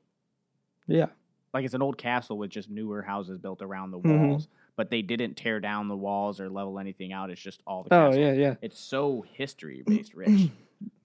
Yeah. 0.87 1.07
Like 1.53 1.65
it's 1.65 1.73
an 1.73 1.81
old 1.81 1.97
castle 1.97 2.37
with 2.37 2.49
just 2.51 2.69
newer 2.69 3.01
houses 3.03 3.37
built 3.37 3.61
around 3.61 3.91
the 3.91 3.99
Mhm. 3.99 4.29
walls, 4.31 4.47
but 4.79 4.89
they 4.89 5.01
didn't 5.01 5.35
tear 5.35 5.59
down 5.59 5.89
the 5.89 5.95
walls 6.07 6.39
or 6.39 6.47
level 6.49 6.79
anything 6.79 7.11
out. 7.11 7.29
It's 7.29 7.41
just 7.41 7.59
all 7.67 7.83
the 7.83 7.93
Oh 7.93 8.07
castle. 8.07 8.21
yeah. 8.23 8.31
Yeah. 8.31 8.55
It's 8.61 8.79
so 8.79 9.25
history 9.33 9.83
based 9.85 10.13
rich. 10.21 10.49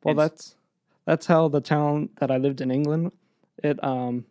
Well, 0.04 0.14
It's- 0.14 0.30
that's 0.30 0.54
that's 1.10 1.26
how 1.26 1.48
the 1.48 1.60
town 1.60 2.08
that 2.20 2.30
I 2.30 2.36
lived 2.38 2.60
in 2.60 2.70
England. 2.70 3.10
It 3.64 3.82
um 3.82 4.24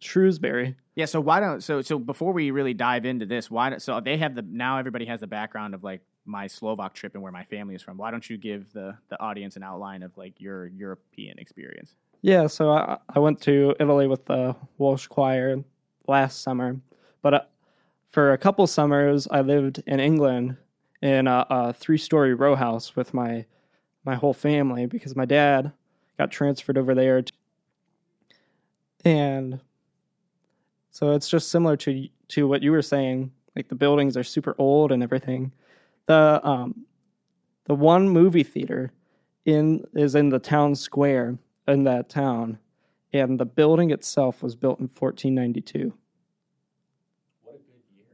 Shrewsbury. 0.00 0.74
Yeah, 0.96 1.04
so 1.04 1.20
why 1.20 1.38
don't 1.38 1.62
so 1.62 1.82
so 1.82 1.98
before 1.98 2.32
we 2.32 2.50
really 2.50 2.72
dive 2.74 3.04
into 3.04 3.26
this, 3.26 3.50
why 3.50 3.68
don't 3.70 3.82
so 3.82 4.00
they 4.00 4.16
have 4.16 4.34
the 4.34 4.42
now 4.42 4.78
everybody 4.78 5.04
has 5.04 5.20
the 5.20 5.26
background 5.26 5.74
of 5.74 5.84
like 5.84 6.00
my 6.24 6.46
Slovak 6.46 6.94
trip 6.94 7.12
and 7.14 7.22
where 7.22 7.32
my 7.32 7.44
family 7.44 7.74
is 7.74 7.82
from. 7.82 7.96
Why 7.98 8.10
don't 8.10 8.28
you 8.28 8.38
give 8.38 8.72
the 8.72 8.96
the 9.10 9.20
audience 9.20 9.56
an 9.56 9.62
outline 9.62 10.02
of 10.02 10.16
like 10.16 10.40
your 10.40 10.66
European 10.68 11.38
experience? 11.38 11.94
Yeah, 12.22 12.48
so 12.48 12.70
I, 12.70 12.98
I 13.14 13.18
went 13.20 13.40
to 13.42 13.76
Italy 13.78 14.08
with 14.08 14.24
the 14.24 14.56
Welsh 14.78 15.06
choir 15.06 15.62
last 16.08 16.42
summer, 16.42 16.76
but 17.22 17.34
uh, 17.34 17.40
for 18.10 18.32
a 18.32 18.38
couple 18.38 18.66
summers 18.66 19.28
I 19.30 19.40
lived 19.40 19.82
in 19.86 20.00
England 20.00 20.56
in 21.02 21.26
a, 21.26 21.46
a 21.50 21.72
three-story 21.72 22.34
row 22.34 22.54
house 22.54 22.96
with 22.96 23.14
my 23.14 23.44
my 24.04 24.14
whole 24.14 24.32
family 24.32 24.86
because 24.86 25.14
my 25.14 25.24
dad 25.24 25.72
got 26.16 26.30
transferred 26.30 26.78
over 26.78 26.94
there, 26.94 27.22
and 29.04 29.60
so 30.90 31.12
it's 31.12 31.28
just 31.28 31.50
similar 31.50 31.76
to 31.76 32.08
to 32.28 32.48
what 32.48 32.62
you 32.62 32.72
were 32.72 32.82
saying. 32.82 33.32
Like 33.54 33.68
the 33.68 33.74
buildings 33.74 34.16
are 34.16 34.24
super 34.24 34.54
old 34.58 34.92
and 34.92 35.02
everything. 35.02 35.52
The 36.06 36.40
um 36.42 36.86
the 37.66 37.74
one 37.74 38.08
movie 38.08 38.42
theater 38.42 38.92
in 39.44 39.84
is 39.94 40.14
in 40.14 40.30
the 40.30 40.38
town 40.38 40.74
square 40.74 41.38
in 41.66 41.84
that 41.84 42.08
town, 42.08 42.58
and 43.12 43.38
the 43.38 43.44
building 43.44 43.90
itself 43.90 44.42
was 44.42 44.56
built 44.56 44.80
in 44.80 44.88
1492. 44.88 45.92
What 47.42 47.54
a 47.54 47.58
good 47.58 47.82
year. 47.94 48.06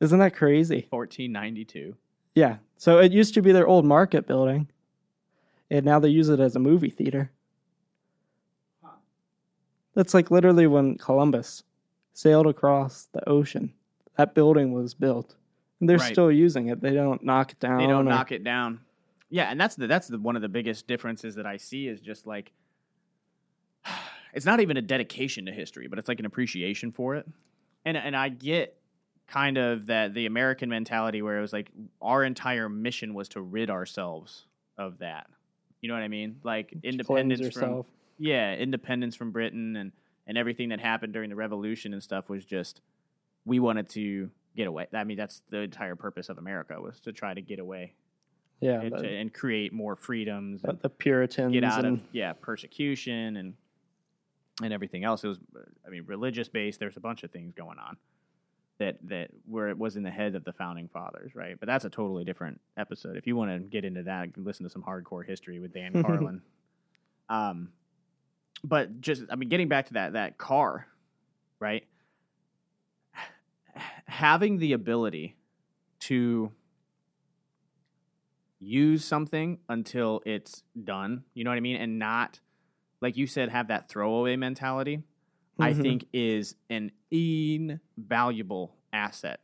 Isn't 0.00 0.18
that 0.20 0.34
crazy? 0.34 0.86
1492. 0.90 1.94
Yeah. 2.34 2.58
So 2.76 2.98
it 2.98 3.10
used 3.12 3.34
to 3.34 3.42
be 3.42 3.52
their 3.52 3.66
old 3.66 3.84
market 3.84 4.26
building, 4.26 4.68
and 5.70 5.84
now 5.84 5.98
they 5.98 6.08
use 6.08 6.28
it 6.28 6.38
as 6.40 6.54
a 6.54 6.60
movie 6.60 6.90
theater. 6.90 7.30
Huh. 8.82 8.90
That's 9.94 10.14
like 10.14 10.30
literally 10.30 10.66
when 10.66 10.96
Columbus 10.98 11.64
sailed 12.12 12.46
across 12.46 13.08
the 13.12 13.28
ocean. 13.28 13.72
That 14.16 14.34
building 14.34 14.72
was 14.72 14.94
built, 14.94 15.36
and 15.80 15.88
they're 15.88 15.98
Right. 15.98 16.12
still 16.12 16.30
using 16.32 16.68
it. 16.68 16.80
They 16.80 16.92
don't 16.94 17.22
knock 17.24 17.52
it 17.52 17.60
down. 17.60 17.78
They 17.78 17.86
don't 17.86 18.06
or- 18.06 18.10
knock 18.10 18.32
it 18.32 18.42
down. 18.44 18.80
Yeah, 19.30 19.50
and 19.50 19.60
that's 19.60 19.74
the 19.76 19.86
that's 19.86 20.08
the 20.08 20.18
one 20.18 20.36
of 20.36 20.42
the 20.42 20.48
biggest 20.48 20.86
differences 20.86 21.34
that 21.34 21.46
I 21.46 21.56
see 21.56 21.86
is 21.88 22.00
just 22.00 22.26
like 22.26 22.52
it's 24.34 24.46
not 24.46 24.60
even 24.60 24.76
a 24.76 24.82
dedication 24.82 25.46
to 25.46 25.52
history, 25.52 25.86
but 25.88 25.98
it's 25.98 26.08
like 26.08 26.18
an 26.20 26.26
appreciation 26.26 26.92
for 26.92 27.16
it. 27.16 27.26
And 27.84 27.96
and 27.96 28.16
I 28.16 28.28
get 28.28 28.76
kind 29.28 29.58
of 29.58 29.86
that 29.86 30.14
the 30.14 30.26
American 30.26 30.68
mentality 30.68 31.22
where 31.22 31.38
it 31.38 31.40
was 31.40 31.52
like 31.52 31.70
our 32.00 32.24
entire 32.24 32.68
mission 32.68 33.14
was 33.14 33.28
to 33.28 33.40
rid 33.40 33.70
ourselves 33.70 34.46
of 34.78 34.98
that. 34.98 35.26
You 35.80 35.88
know 35.88 35.94
what 35.94 36.02
I 36.02 36.08
mean? 36.08 36.40
Like 36.42 36.74
independence 36.82 37.56
from 37.56 37.84
yeah, 38.18 38.54
independence 38.54 39.14
from 39.14 39.30
Britain 39.30 39.76
and 39.76 39.92
and 40.26 40.36
everything 40.36 40.70
that 40.70 40.80
happened 40.80 41.12
during 41.12 41.30
the 41.30 41.36
revolution 41.36 41.92
and 41.92 42.02
stuff 42.02 42.28
was 42.28 42.44
just 42.44 42.80
we 43.44 43.60
wanted 43.60 43.88
to 43.90 44.30
get 44.56 44.66
away. 44.66 44.86
I 44.92 45.04
mean, 45.04 45.16
that's 45.16 45.42
the 45.50 45.60
entire 45.60 45.94
purpose 45.94 46.28
of 46.28 46.38
America 46.38 46.80
was 46.80 46.98
to 47.00 47.12
try 47.12 47.32
to 47.32 47.40
get 47.40 47.58
away 47.58 47.94
Yeah, 48.60 48.80
and, 48.80 48.96
to, 48.96 49.08
and 49.08 49.32
create 49.32 49.72
more 49.72 49.94
freedoms 49.94 50.62
the 50.82 50.90
Puritans 50.90 51.52
get 51.52 51.64
out 51.64 51.84
and 51.84 51.98
of 51.98 52.02
yeah 52.12 52.32
persecution 52.32 53.36
and 53.36 53.54
and 54.62 54.72
everything 54.72 55.04
else. 55.04 55.22
It 55.22 55.28
was, 55.28 55.38
I 55.86 55.90
mean, 55.90 56.04
religious 56.06 56.48
based. 56.48 56.80
There's 56.80 56.96
a 56.96 57.00
bunch 57.00 57.22
of 57.22 57.30
things 57.30 57.52
going 57.52 57.78
on 57.78 57.96
that 58.78 58.96
that 59.08 59.30
where 59.46 59.68
it 59.68 59.78
was 59.78 59.96
in 59.96 60.02
the 60.02 60.10
head 60.10 60.34
of 60.34 60.44
the 60.44 60.52
founding 60.52 60.88
fathers, 60.88 61.34
right? 61.34 61.58
But 61.58 61.66
that's 61.66 61.84
a 61.84 61.90
totally 61.90 62.24
different 62.24 62.60
episode. 62.76 63.16
If 63.16 63.26
you 63.26 63.36
want 63.36 63.50
to 63.50 63.58
get 63.58 63.84
into 63.84 64.04
that, 64.04 64.28
listen 64.36 64.64
to 64.64 64.70
some 64.70 64.82
hardcore 64.82 65.24
history 65.26 65.58
with 65.58 65.72
Dan 65.72 66.02
Carlin. 66.04 66.42
Um, 67.28 67.70
but 68.64 69.00
just 69.00 69.22
I 69.30 69.36
mean, 69.36 69.48
getting 69.48 69.68
back 69.68 69.86
to 69.86 69.94
that 69.94 70.14
that 70.14 70.38
car, 70.38 70.86
right? 71.60 71.84
Having 74.06 74.58
the 74.58 74.72
ability 74.72 75.36
to 76.00 76.50
use 78.60 79.04
something 79.04 79.58
until 79.68 80.22
it's 80.24 80.62
done, 80.82 81.24
you 81.34 81.44
know 81.44 81.50
what 81.50 81.56
I 81.56 81.60
mean, 81.60 81.76
and 81.76 81.98
not 81.98 82.40
like 83.00 83.16
you 83.16 83.26
said, 83.26 83.48
have 83.50 83.68
that 83.68 83.88
throwaway 83.88 84.36
mentality. 84.36 85.02
I 85.60 85.72
Mhm. 85.72 85.82
think 85.82 86.06
is 86.12 86.54
an 86.70 86.92
invaluable 87.10 88.76
asset 88.92 89.40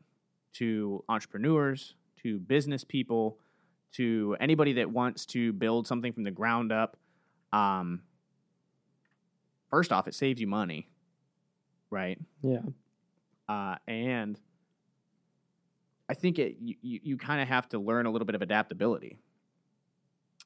to 0.55 1.05
entrepreneurs, 1.09 1.95
to 2.19 2.39
business 2.39 2.85
people, 2.85 3.41
to 3.93 4.37
anybody 4.41 4.75
that 4.75 4.91
wants 4.91 5.27
to 5.27 5.53
build 5.53 5.87
something 5.87 6.13
from 6.13 6.25
the 6.25 6.31
ground 6.31 6.73
up. 6.73 6.97
Um, 7.53 8.03
first 9.71 9.93
off, 9.93 10.09
it 10.09 10.15
saves 10.15 10.41
you 10.41 10.47
money, 10.47 10.89
right? 11.91 12.19
yeah, 12.43 12.61
uh, 13.49 13.77
and 13.87 14.41
I 16.09 16.15
think 16.15 16.39
it 16.39 16.57
you, 16.61 16.77
you, 16.83 17.01
you 17.03 17.17
kind 17.17 17.41
of 17.41 17.49
have 17.49 17.69
to 17.71 17.79
learn 17.79 18.07
a 18.07 18.11
little 18.11 18.27
bit 18.27 18.35
of 18.35 18.43
adaptability. 18.43 19.19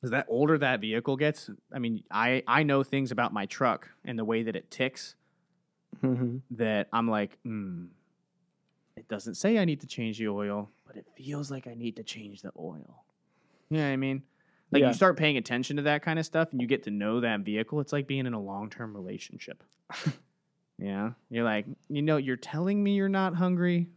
As 0.02 0.10
that 0.10 0.26
older 0.28 0.56
that 0.58 0.80
vehicle 0.80 1.16
gets, 1.16 1.50
I 1.72 1.80
mean, 1.80 2.04
I 2.10 2.42
I 2.46 2.62
know 2.62 2.84
things 2.84 3.10
about 3.10 3.32
my 3.32 3.46
truck 3.46 3.90
and 4.04 4.16
the 4.18 4.24
way 4.24 4.44
that 4.44 4.54
it 4.54 4.70
ticks 4.70 5.16
hmm 6.00 6.38
that 6.52 6.88
I'm 6.92 7.08
like, 7.08 7.38
hmm, 7.44 7.86
it 8.96 9.08
doesn't 9.08 9.34
say 9.34 9.58
I 9.58 9.64
need 9.64 9.80
to 9.80 9.86
change 9.86 10.18
the 10.18 10.28
oil, 10.28 10.70
but 10.86 10.96
it 10.96 11.06
feels 11.16 11.50
like 11.50 11.66
I 11.66 11.74
need 11.74 11.96
to 11.96 12.02
change 12.02 12.42
the 12.42 12.52
oil. 12.58 13.04
You 13.70 13.76
know 13.78 13.84
what 13.84 13.90
I 13.92 13.96
mean? 13.96 14.22
Like 14.70 14.80
Yeah. 14.80 14.88
you 14.88 14.94
start 14.94 15.16
paying 15.16 15.36
attention 15.36 15.76
to 15.76 15.82
that 15.82 16.02
kind 16.02 16.18
of 16.18 16.26
stuff 16.26 16.52
and 16.52 16.60
you 16.60 16.66
get 16.66 16.82
to 16.84 16.90
know 16.90 17.20
that 17.20 17.40
vehicle. 17.40 17.80
It's 17.80 17.92
like 17.92 18.06
being 18.06 18.26
in 18.26 18.34
a 18.34 18.40
long 18.40 18.70
term 18.70 18.94
relationship. 18.94 19.62
yeah. 20.78 21.12
You're 21.30 21.44
like, 21.44 21.66
you 21.88 22.02
know, 22.02 22.16
you're 22.18 22.36
telling 22.36 22.82
me 22.82 22.92
you're 22.94 23.08
not 23.08 23.34
hungry, 23.34 23.88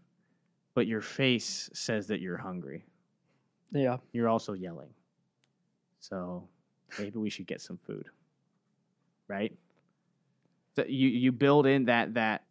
but 0.74 0.88
your 0.88 1.01
face 1.01 1.69
says 1.74 2.07
that 2.07 2.21
you're 2.21 2.38
hungry. 2.38 2.86
yeah, 3.71 3.98
You're 4.13 4.29
also 4.29 4.53
yelling. 4.53 4.89
So 6.00 6.48
maybe 6.98 7.17
we 7.19 7.29
should 7.29 7.48
get 7.48 7.62
some 7.62 7.77
food. 7.86 8.05
Right? 9.27 9.53
So 10.75 10.86
you, 10.88 11.10
you 11.10 11.32
build 11.32 11.66
in 11.66 11.86
that 11.86 12.13
that 12.13 12.44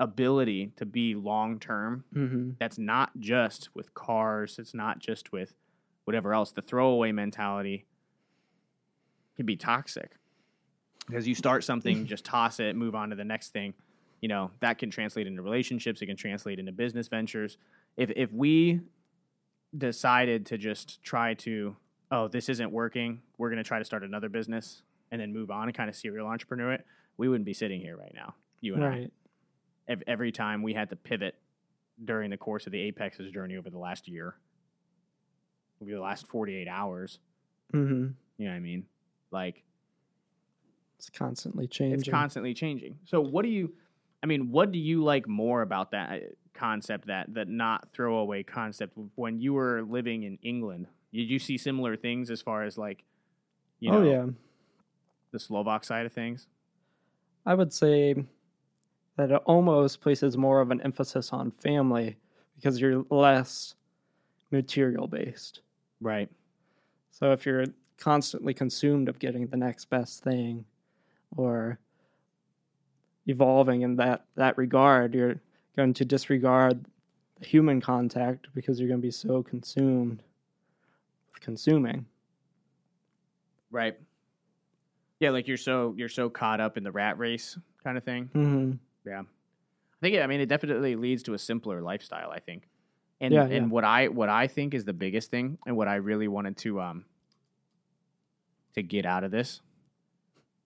ability 0.00 0.72
to 0.76 0.84
be 0.86 1.14
long 1.14 1.58
term 1.58 2.04
Mm-hmm. 2.14 2.50
that's 2.58 2.78
not 2.78 3.10
just 3.18 3.70
with 3.74 3.94
cars, 3.94 4.58
it's 4.58 4.74
not 4.74 4.98
just 4.98 5.32
with 5.32 5.54
whatever 6.04 6.34
else. 6.34 6.52
The 6.52 6.62
throwaway 6.62 7.12
mentality 7.12 7.86
can 9.36 9.46
be 9.46 9.56
toxic 9.56 10.12
because 11.06 11.26
you 11.26 11.34
start 11.34 11.64
something, 11.64 12.06
just 12.14 12.24
toss 12.24 12.60
it, 12.60 12.76
move 12.76 12.94
on 12.94 13.10
to 13.10 13.16
the 13.16 13.24
next 13.24 13.52
thing. 13.52 13.74
You 14.20 14.28
know, 14.28 14.50
that 14.60 14.78
can 14.78 14.90
translate 14.90 15.26
into 15.26 15.42
relationships, 15.42 16.00
it 16.00 16.06
can 16.06 16.16
translate 16.16 16.58
into 16.58 16.72
business 16.72 17.08
ventures. 17.08 17.58
If 17.96 18.10
if 18.16 18.32
we 18.32 18.80
decided 19.76 20.46
to 20.46 20.58
just 20.58 21.02
try 21.02 21.34
to, 21.34 21.76
oh, 22.10 22.28
this 22.28 22.48
isn't 22.48 22.70
working, 22.70 23.20
we're 23.38 23.50
going 23.50 23.62
to 23.62 23.66
try 23.66 23.78
to 23.78 23.84
start 23.84 24.02
another 24.04 24.28
business 24.28 24.82
and 25.10 25.20
then 25.20 25.32
move 25.32 25.50
on 25.50 25.64
and 25.68 25.76
kind 25.76 25.88
of 25.90 25.96
serial 25.96 26.26
entrepreneur 26.26 26.72
it, 26.72 26.86
we 27.16 27.28
wouldn't 27.28 27.44
be 27.46 27.54
sitting 27.54 27.80
here 27.80 27.96
right 27.96 28.12
now. 28.14 28.34
You 28.60 28.74
and 28.74 28.84
I 28.84 28.88
Right. 28.88 29.12
ev- 29.88 30.02
every 30.06 30.32
time 30.32 30.62
we 30.62 30.74
had 30.74 30.90
to 30.90 30.96
pivot 30.96 31.36
during 32.02 32.30
the 32.30 32.36
course 32.36 32.66
of 32.66 32.72
the 32.72 32.80
Apex's 32.80 33.30
journey 33.30 33.56
over 33.56 33.70
the 33.70 33.78
last 33.78 34.08
year, 34.08 34.36
over 35.80 35.90
the 35.90 36.00
last 36.00 36.26
48 36.26 36.66
hours. 36.68 37.18
Mm-hmm. 37.72 38.08
You 38.38 38.44
know 38.46 38.50
what 38.50 38.56
I 38.56 38.60
mean? 38.60 38.86
Like, 39.30 39.62
It's 40.98 41.10
constantly 41.10 41.66
changing. 41.66 41.98
it's 42.00 42.08
constantly 42.08 42.54
changing. 42.54 42.98
So, 43.04 43.20
what 43.20 43.42
do 43.44 43.48
you, 43.50 43.74
I 44.22 44.26
mean, 44.26 44.50
what 44.50 44.72
do 44.72 44.78
you 44.78 45.04
like 45.04 45.28
more 45.28 45.62
about 45.62 45.90
that 45.92 46.10
uh, 46.12 46.18
concept, 46.54 47.06
that, 47.08 47.32
that 47.34 47.48
not 47.48 47.88
throwaway 47.92 48.42
concept? 48.42 48.96
When 49.14 49.38
you 49.40 49.52
were 49.54 49.82
living 49.82 50.22
in 50.24 50.38
England, 50.42 50.86
did 51.12 51.28
you 51.30 51.38
see 51.38 51.58
similar 51.58 51.96
things 51.96 52.30
as 52.30 52.40
far 52.42 52.64
as 52.64 52.76
like, 52.78 53.04
you 53.80 53.90
know, 53.92 53.98
oh 53.98 54.02
yeah. 54.10 54.26
the 55.32 55.38
Slovak 55.38 55.84
side 55.84 56.06
of 56.06 56.12
things? 56.12 56.46
I 57.46 57.54
would 57.54 57.72
say 57.72 58.14
that 59.16 59.30
it 59.30 59.42
almost 59.44 60.00
places 60.00 60.36
more 60.36 60.60
of 60.60 60.70
an 60.70 60.80
emphasis 60.80 61.32
on 61.32 61.50
family 61.52 62.16
because 62.56 62.80
you're 62.80 63.04
less 63.10 63.74
material 64.50 65.06
based. 65.06 65.60
Right. 66.00 66.30
So 67.10 67.32
if 67.32 67.46
you're 67.46 67.66
constantly 67.98 68.54
consumed 68.54 69.08
of 69.08 69.18
getting 69.18 69.46
the 69.46 69.56
next 69.56 69.88
best 69.90 70.22
thing 70.22 70.64
or 71.36 71.78
evolving 73.26 73.82
in 73.82 73.96
that 73.96 74.24
that 74.36 74.56
regard, 74.58 75.14
you're 75.14 75.40
going 75.76 75.94
to 75.94 76.04
disregard 76.04 76.84
the 77.40 77.46
human 77.46 77.80
contact 77.80 78.48
because 78.54 78.78
you're 78.78 78.88
going 78.88 79.00
to 79.00 79.06
be 79.06 79.10
so 79.10 79.42
consumed 79.42 80.22
with 81.32 81.40
consuming. 81.40 82.06
Right. 83.70 83.96
Yeah, 85.24 85.30
like 85.30 85.48
you're 85.48 85.56
so 85.56 85.94
you're 85.96 86.10
so 86.10 86.28
caught 86.28 86.60
up 86.60 86.76
in 86.76 86.84
the 86.84 86.92
rat 86.92 87.18
race 87.18 87.58
kind 87.82 87.96
of 87.96 88.04
thing. 88.04 88.28
Mm-hmm. 88.34 88.72
Yeah. 89.08 89.20
I 89.20 89.98
think 90.02 90.20
I 90.20 90.26
mean 90.26 90.42
it 90.42 90.50
definitely 90.50 90.96
leads 90.96 91.22
to 91.22 91.32
a 91.32 91.38
simpler 91.38 91.80
lifestyle, 91.80 92.30
I 92.30 92.40
think. 92.40 92.68
And 93.22 93.32
Yeah, 93.32 93.44
and 93.44 93.52
yeah. 93.52 93.62
what 93.62 93.84
I 93.84 94.08
what 94.08 94.28
I 94.28 94.48
think 94.48 94.74
is 94.74 94.84
the 94.84 94.92
biggest 94.92 95.30
thing 95.30 95.56
and 95.66 95.78
what 95.78 95.88
I 95.88 95.94
really 95.94 96.28
wanted 96.28 96.58
to 96.58 96.78
um 96.82 97.04
to 98.74 98.82
get 98.82 99.06
out 99.06 99.24
of 99.24 99.30
this 99.30 99.62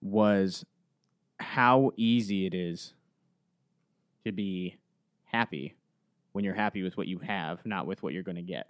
was 0.01 0.65
how 1.39 1.91
easy 1.95 2.45
it 2.45 2.53
is 2.53 2.93
to 4.25 4.33
be 4.33 4.77
happy 5.23 5.75
when 6.33 6.43
you're 6.43 6.53
happy 6.53 6.83
with 6.83 6.97
what 6.97 7.07
you 7.07 7.19
have, 7.19 7.65
not 7.65 7.87
with 7.87 8.03
what 8.03 8.11
you're 8.13 8.23
going 8.23 8.35
to 8.35 8.41
get. 8.41 8.67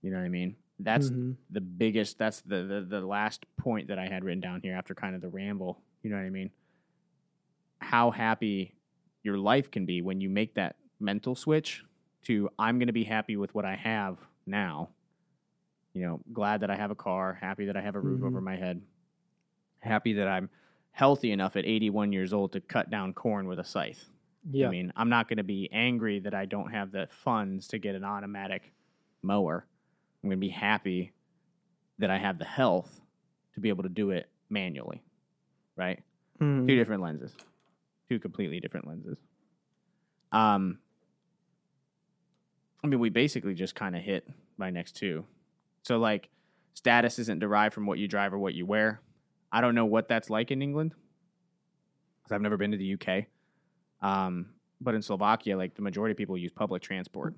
You 0.00 0.12
know 0.12 0.18
what 0.18 0.26
I 0.26 0.28
mean? 0.28 0.54
That's 0.78 1.10
Mhm. 1.10 1.36
the 1.50 1.60
biggest 1.60 2.18
that's 2.18 2.40
the, 2.42 2.62
the 2.64 2.80
the 2.88 3.00
last 3.06 3.46
point 3.56 3.88
that 3.88 3.98
I 3.98 4.06
had 4.08 4.24
written 4.24 4.40
down 4.40 4.60
here 4.60 4.74
after 4.74 4.94
kind 4.94 5.14
of 5.14 5.20
the 5.20 5.28
ramble. 5.28 5.82
You 6.02 6.10
know 6.10 6.16
what 6.16 6.24
I 6.26 6.30
mean? 6.30 6.50
How 7.80 8.10
happy 8.10 8.74
your 9.22 9.38
life 9.38 9.70
can 9.70 9.86
be 9.86 10.02
when 10.02 10.20
you 10.20 10.28
make 10.30 10.54
that 10.54 10.76
mental 11.00 11.34
switch 11.34 11.84
to 12.22 12.48
I'm 12.58 12.78
going 12.78 12.86
to 12.88 12.92
be 12.92 13.04
happy 13.04 13.36
with 13.36 13.54
what 13.54 13.64
I 13.64 13.76
have 13.76 14.18
now. 14.46 14.90
You 15.92 16.02
know, 16.02 16.20
glad 16.32 16.60
that 16.62 16.70
I 16.70 16.76
have 16.76 16.90
a 16.90 16.94
car, 16.96 17.34
happy 17.34 17.66
that 17.66 17.76
I 17.76 17.80
have 17.80 17.94
a 17.94 18.00
roof 18.00 18.20
Mhm. 18.20 18.26
over 18.26 18.40
my 18.40 18.56
head, 18.56 18.82
happy 19.80 20.14
that 20.14 20.26
I'm 20.28 20.50
healthy 20.92 21.30
enough 21.32 21.56
at 21.56 21.64
81 21.66 22.12
years 22.12 22.32
old 22.32 22.52
to 22.52 22.60
cut 22.60 22.90
down 22.90 23.12
corn 23.14 23.46
with 23.46 23.58
a 23.58 23.64
scythe. 23.64 24.10
yeah. 24.50 24.68
I 24.68 24.70
mean, 24.70 24.92
I'm 24.96 25.08
not 25.08 25.28
going 25.28 25.38
to 25.38 25.42
be 25.44 25.70
angry 25.72 26.18
that 26.20 26.34
I 26.34 26.44
don't 26.46 26.70
have 26.70 26.90
the 26.92 27.06
funds 27.10 27.66
to 27.68 27.78
get 27.78 27.94
an 27.94 28.04
automatic 28.04 28.72
mower. 29.22 29.66
I'm 30.24 30.30
going 30.30 30.38
to 30.38 30.46
be 30.46 30.48
happy 30.48 31.12
that 31.98 32.08
I 32.10 32.16
have 32.16 32.38
the 32.38 32.46
health 32.46 32.98
to 33.52 33.60
be 33.60 33.68
able 33.68 33.82
to 33.82 33.90
do 33.90 34.10
it 34.10 34.30
manually. 34.48 35.02
Right? 35.76 36.02
Mhm. 36.40 36.66
Two 36.66 36.76
different 36.76 37.02
lenses. 37.02 37.34
Two 38.08 38.18
completely 38.18 38.58
different 38.58 38.86
lenses. 38.88 39.18
Um 40.32 40.78
I 42.82 42.86
mean, 42.86 43.00
we 43.00 43.08
basically 43.10 43.54
just 43.54 43.74
kind 43.74 43.94
of 43.96 44.02
hit 44.02 44.28
my 44.58 44.70
next 44.70 44.92
two. 44.96 45.24
So 45.82 45.98
like 45.98 46.28
status 46.74 47.18
isn't 47.18 47.38
derived 47.38 47.72
from 47.74 47.86
what 47.86 47.98
you 47.98 48.08
drive 48.08 48.32
or 48.34 48.38
what 48.38 48.54
you 48.54 48.66
wear. 48.66 49.00
I 49.52 49.60
don't 49.60 49.74
know 49.74 49.86
what 49.86 50.08
that's 50.08 50.30
like 50.30 50.50
in 50.50 50.62
England 50.62 50.94
cuz 52.24 52.32
I've 52.32 52.40
never 52.42 52.56
been 52.56 52.70
to 52.72 52.78
the 52.78 52.94
UK. 52.94 53.26
Um 54.00 54.54
but 54.80 54.94
in 54.94 55.02
Slovakia 55.02 55.56
like 55.56 55.74
the 55.74 55.82
majority 55.82 56.12
of 56.12 56.16
people 56.16 56.38
use 56.38 56.50
public 56.52 56.80
transport. 56.82 57.34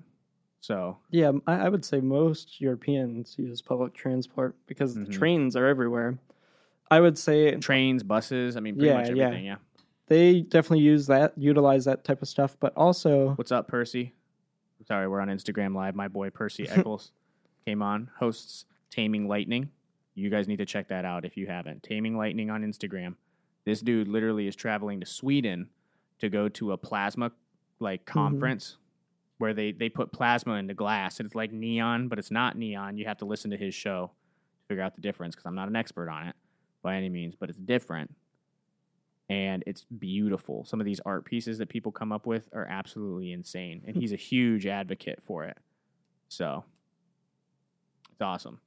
So, 0.61 0.97
Yeah, 1.11 1.31
I, 1.45 1.53
I 1.65 1.69
would 1.69 1.85
say 1.85 1.99
most 2.01 2.59
Europeans 2.59 3.35
use 3.37 3.61
public 3.61 3.93
transport 3.93 4.55
because 4.65 4.95
Mhm. 4.95 5.05
the 5.05 5.11
trains 5.11 5.55
are 5.55 5.65
everywhere. 5.67 6.17
I 6.89 6.99
would 6.99 7.17
say 7.17 7.55
trains, 7.57 8.03
buses, 8.03 8.57
I 8.57 8.59
mean 8.61 8.75
pretty 8.75 8.87
Yeah, 8.89 8.97
much 8.97 9.09
yeah. 9.15 9.23
everything, 9.25 9.45
yeah. 9.45 9.55
they 10.07 10.41
definitely 10.41 10.83
use 10.85 11.07
that, 11.07 11.33
utilize 11.37 11.85
that 11.85 12.03
type 12.03 12.21
of 12.21 12.27
stuff, 12.27 12.57
but 12.59 12.73
also 12.75 13.31
What's 13.35 13.51
up, 13.51 13.67
Percy? 13.67 14.13
Sorry, 14.87 15.07
we're 15.07 15.19
on 15.21 15.27
Instagram 15.27 15.75
Live. 15.75 15.95
My 15.95 16.07
boy 16.07 16.29
Percy 16.29 16.67
Eccles 16.69 17.11
came 17.65 17.81
on, 17.81 18.09
hosts 18.17 18.65
Taming 18.89 19.27
Lightning. 19.27 19.69
You 20.15 20.29
guys 20.29 20.47
need 20.47 20.57
to 20.57 20.65
check 20.65 20.87
that 20.87 21.05
out 21.05 21.25
if 21.25 21.37
you 21.37 21.45
haven't. 21.47 21.83
Taming 21.83 22.17
Lightning 22.17 22.49
on 22.49 22.63
Instagram. 22.63 23.15
This 23.65 23.81
dude 23.81 24.07
literally 24.07 24.47
is 24.47 24.55
traveling 24.55 24.99
to 25.01 25.05
Sweden 25.05 25.69
to 26.19 26.29
go 26.29 26.47
to 26.49 26.71
a 26.71 26.77
plasma 26.77 27.31
like 27.79 28.05
conference 28.05 28.77
where 29.37 29.53
they 29.53 29.71
they 29.71 29.89
put 29.89 30.11
plasma 30.11 30.53
into 30.55 30.73
glass 30.73 31.19
and 31.19 31.25
it's 31.25 31.35
like 31.35 31.51
neon, 31.51 32.07
but 32.07 32.19
it's 32.19 32.31
not 32.31 32.57
neon. 32.57 32.97
You 32.97 33.05
have 33.05 33.17
to 33.19 33.25
listen 33.25 33.51
to 33.51 33.57
his 33.57 33.73
show 33.75 34.11
to 34.61 34.67
figure 34.67 34.83
out 34.83 34.95
the 34.95 35.01
difference 35.01 35.35
because 35.35 35.45
I'm 35.45 35.55
not 35.55 35.67
an 35.67 35.75
expert 35.75 36.09
on 36.09 36.27
it 36.27 36.35
by 36.81 36.95
any 36.95 37.09
means, 37.09 37.35
but 37.35 37.49
it's 37.49 37.59
different 37.59 38.13
and 39.29 39.63
it's 39.67 39.83
beautiful. 39.99 40.65
Some 40.65 40.79
of 40.79 40.85
these 40.85 40.99
art 41.05 41.25
pieces 41.25 41.57
that 41.57 41.69
people 41.69 41.91
come 41.91 42.11
up 42.11 42.25
with 42.25 42.47
are 42.53 42.65
absolutely 42.65 43.33
insane, 43.33 43.81
and 43.85 43.95
he's 43.95 44.13
a 44.13 44.17
huge 44.17 44.65
advocate 44.65 45.21
for 45.21 45.43
it. 45.43 45.57
So 46.29 46.63
it's 48.11 48.21
awesome. 48.21 48.59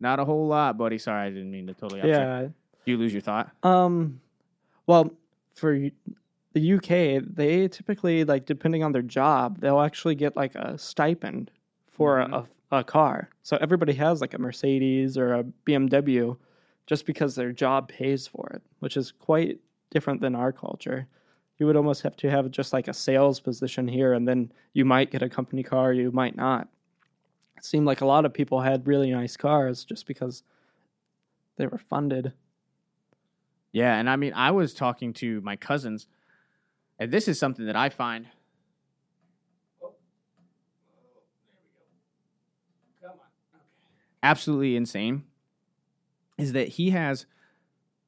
Not 0.00 0.18
a 0.20 0.24
whole 0.24 0.46
lot, 0.46 0.76
buddy. 0.78 0.98
Sorry, 0.98 1.26
I 1.26 1.30
didn't 1.30 1.50
mean 1.50 1.66
to 1.68 1.74
totally. 1.74 2.00
upset. 2.00 2.12
yeah, 2.12 2.40
Did 2.42 2.52
you 2.84 2.96
lose 2.98 3.12
your 3.12 3.22
thought? 3.22 3.50
Um, 3.62 4.20
well, 4.86 5.12
for 5.54 5.88
the 6.58 6.74
UK, 6.76 7.22
they 7.24 7.68
typically 7.68 8.24
like 8.24 8.46
depending 8.46 8.82
on 8.82 8.92
their 8.92 9.02
job, 9.02 9.60
they'll 9.60 9.80
actually 9.80 10.14
get 10.14 10.36
like 10.36 10.54
a 10.54 10.76
stipend 10.78 11.50
for 11.86 12.18
Mhm. 12.18 12.46
a, 12.70 12.78
a 12.78 12.84
car. 12.84 13.30
So 13.42 13.56
everybody 13.60 13.92
has 13.94 14.20
like 14.20 14.34
a 14.34 14.38
Mercedes 14.38 15.16
or 15.16 15.34
a 15.34 15.44
BMW 15.66 16.36
just 16.86 17.06
because 17.06 17.34
their 17.34 17.52
job 17.52 17.88
pays 17.88 18.26
for 18.26 18.48
it, 18.54 18.62
which 18.80 18.96
is 18.96 19.12
quite 19.12 19.60
different 19.90 20.20
than 20.20 20.34
our 20.34 20.52
culture. 20.52 21.06
You 21.58 21.66
would 21.66 21.76
almost 21.76 22.02
have 22.02 22.16
to 22.16 22.30
have 22.30 22.50
just 22.50 22.72
like 22.72 22.88
a 22.88 22.94
sales 22.94 23.40
position 23.40 23.88
here, 23.88 24.12
and 24.12 24.26
then 24.26 24.52
you 24.72 24.84
might 24.84 25.10
get 25.10 25.22
a 25.22 25.28
company 25.28 25.62
car, 25.62 25.92
you 25.92 26.10
might 26.12 26.36
not. 26.36 26.68
It 27.56 27.64
seemed 27.64 27.86
like 27.86 28.00
a 28.00 28.06
lot 28.06 28.24
of 28.24 28.32
people 28.32 28.60
had 28.60 28.86
really 28.86 29.10
nice 29.10 29.36
cars 29.36 29.84
just 29.84 30.06
because 30.06 30.42
they 31.56 31.66
were 31.66 31.78
funded. 31.78 32.32
Yeah, 33.72 33.96
and 33.98 34.08
I 34.08 34.16
mean, 34.16 34.32
I 34.34 34.50
was 34.50 34.72
talking 34.72 35.12
to 35.14 35.40
my 35.40 35.56
cousins, 35.56 36.06
and 36.98 37.10
this 37.10 37.28
is 37.28 37.38
something 37.38 37.66
that 37.66 37.76
I 37.76 37.88
find. 37.88 38.26
Absolutely 44.22 44.76
insane 44.76 45.24
is 46.36 46.52
that 46.52 46.68
he 46.68 46.90
has, 46.90 47.26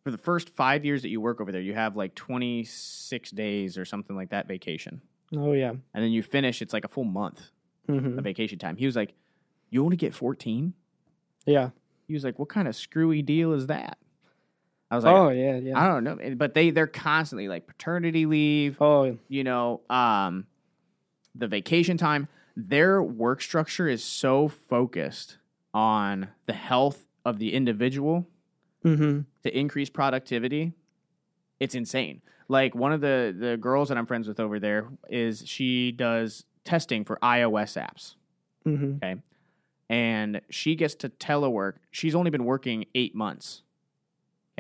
for 0.03 0.11
the 0.11 0.19
first 0.19 0.51
five 0.51 0.85
years 0.85 1.03
that 1.03 1.09
you 1.09 1.21
work 1.21 1.41
over 1.41 1.53
there, 1.53 1.61
you 1.61 1.75
have 1.75 1.97
like 1.97 2.15
26 2.15 3.31
days 3.31 3.79
or 3.79 3.85
something 3.85 4.17
like 4.17 4.31
that 4.31 4.49
vacation. 4.49 5.01
Oh 5.35 5.53
yeah. 5.53 5.71
And 5.71 6.05
then 6.05 6.11
you 6.11 6.23
finish, 6.23 6.63
it's 6.63 6.73
like 6.73 6.85
a 6.85 6.89
full 6.89 7.05
month 7.05 7.51
hmm 7.87 8.19
of 8.19 8.25
vacation 8.25 8.59
time. 8.59 8.77
He 8.77 8.87
was 8.87 8.97
like, 8.97 9.15
You 9.71 9.85
only 9.85 9.97
get 9.97 10.15
14? 10.15 10.75
Yeah. 11.47 11.71
He 12.09 12.15
was 12.15 12.25
like, 12.25 12.39
What 12.39 12.49
kind 12.49 12.67
of 12.67 12.75
screwy 12.75 13.23
deal 13.23 13.53
is 13.53 13.67
that? 13.69 13.99
I 14.91 14.97
was 14.97 15.05
like, 15.05 15.15
oh 15.15 15.29
yeah, 15.31 15.57
yeah. 15.57 15.79
I 15.79 15.87
don't 15.87 16.05
know. 16.05 16.19
But 16.37 16.55
they, 16.55 16.71
they're 16.71 16.87
constantly 16.87 17.47
like 17.49 17.67
paternity 17.67 18.27
leave, 18.27 18.77
Oh 18.81 19.17
you 19.29 19.45
know, 19.45 19.83
um, 19.89 20.47
the 21.35 21.47
vacation 21.47 21.97
time, 21.97 22.27
their 22.57 23.03
work 23.03 23.41
structure 23.41 23.89
is 23.89 24.03
so 24.03 24.49
focused 24.49 25.39
on 25.73 26.29
the 26.47 26.53
health 26.53 27.07
of 27.25 27.39
the 27.39 27.55
individual 27.55 28.27
hmm 28.83 29.21
to 29.45 29.57
increase 29.59 29.91
productivity 29.91 30.73
It's 31.61 31.75
insane. 31.75 32.23
Like 32.49 32.75
one 32.75 32.93
of 32.93 33.01
the 33.01 33.35
the 33.39 33.57
girls 33.57 33.91
that 33.91 33.99
I'm 33.99 34.07
friends 34.07 34.27
with 34.27 34.41
over 34.41 34.59
there 34.59 34.89
is 35.09 35.47
she 35.47 35.93
does 35.93 36.45
testing 36.65 37.05
for 37.05 37.17
iOS 37.23 37.81
apps. 37.81 38.17
hmm 38.65 38.95
Okay. 38.97 39.17
And 39.89 40.41
she 40.51 40.75
gets 40.77 40.95
to 40.97 41.09
telework. 41.09 41.75
She's 41.91 42.15
only 42.15 42.31
been 42.31 42.45
working 42.45 42.87
eight 42.95 43.15
months. 43.15 43.63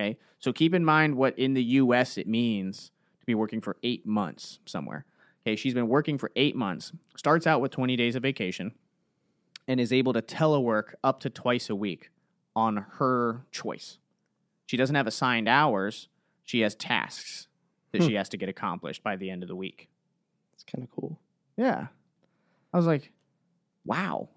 Okay. 0.00 0.18
So 0.38 0.52
keep 0.52 0.74
in 0.74 0.84
mind 0.84 1.16
what 1.16 1.38
in 1.38 1.54
the 1.54 1.62
US 1.62 2.16
it 2.16 2.26
means 2.26 2.90
to 3.20 3.26
be 3.26 3.34
working 3.34 3.60
for 3.60 3.76
eight 3.82 4.06
months 4.06 4.58
somewhere. 4.64 5.04
Okay. 5.46 5.56
She's 5.56 5.74
been 5.74 5.88
working 5.88 6.16
for 6.18 6.30
eight 6.36 6.56
months, 6.56 6.92
starts 7.16 7.46
out 7.46 7.60
with 7.60 7.70
20 7.72 7.96
days 7.96 8.14
of 8.16 8.22
vacation, 8.22 8.72
and 9.68 9.78
is 9.80 9.92
able 9.92 10.12
to 10.14 10.22
telework 10.22 10.94
up 11.04 11.20
to 11.20 11.30
twice 11.30 11.68
a 11.70 11.76
week 11.76 12.10
on 12.56 12.76
her 12.98 13.44
choice. 13.52 13.98
She 14.66 14.76
doesn't 14.76 14.96
have 14.96 15.06
assigned 15.06 15.48
hours, 15.48 16.08
she 16.44 16.60
has 16.60 16.74
tasks 16.74 17.46
that 17.92 18.00
Hmm. 18.02 18.08
she 18.08 18.14
has 18.14 18.28
to 18.30 18.36
get 18.36 18.48
accomplished 18.48 19.02
by 19.02 19.16
the 19.16 19.30
end 19.30 19.42
of 19.42 19.48
the 19.48 19.56
week. 19.56 19.88
It's 20.54 20.64
kind 20.64 20.82
of 20.84 20.90
cool. 20.90 21.20
Yeah. 21.56 21.88
I 22.72 22.76
was 22.76 22.86
like, 22.86 23.12
wow. 23.84 24.28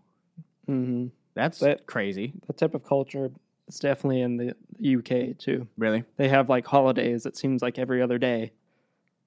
hmm 0.66 1.08
That's 1.36 1.60
That- 1.60 1.86
crazy. 1.88 2.34
That 2.48 2.58
type 2.58 2.74
of 2.76 2.84
culture 2.84 3.32
is 3.68 3.80
definitely 3.80 4.22
in 4.22 4.38
the 4.38 4.56
UK 4.98 5.38
too. 5.38 5.68
Really? 5.78 6.04
They 6.18 6.30
have 6.30 6.50
like 6.50 6.66
holidays. 6.66 7.26
It 7.26 7.38
seems 7.38 7.62
like 7.62 7.80
every 7.80 8.02
other 8.02 8.18
day. 8.18 8.52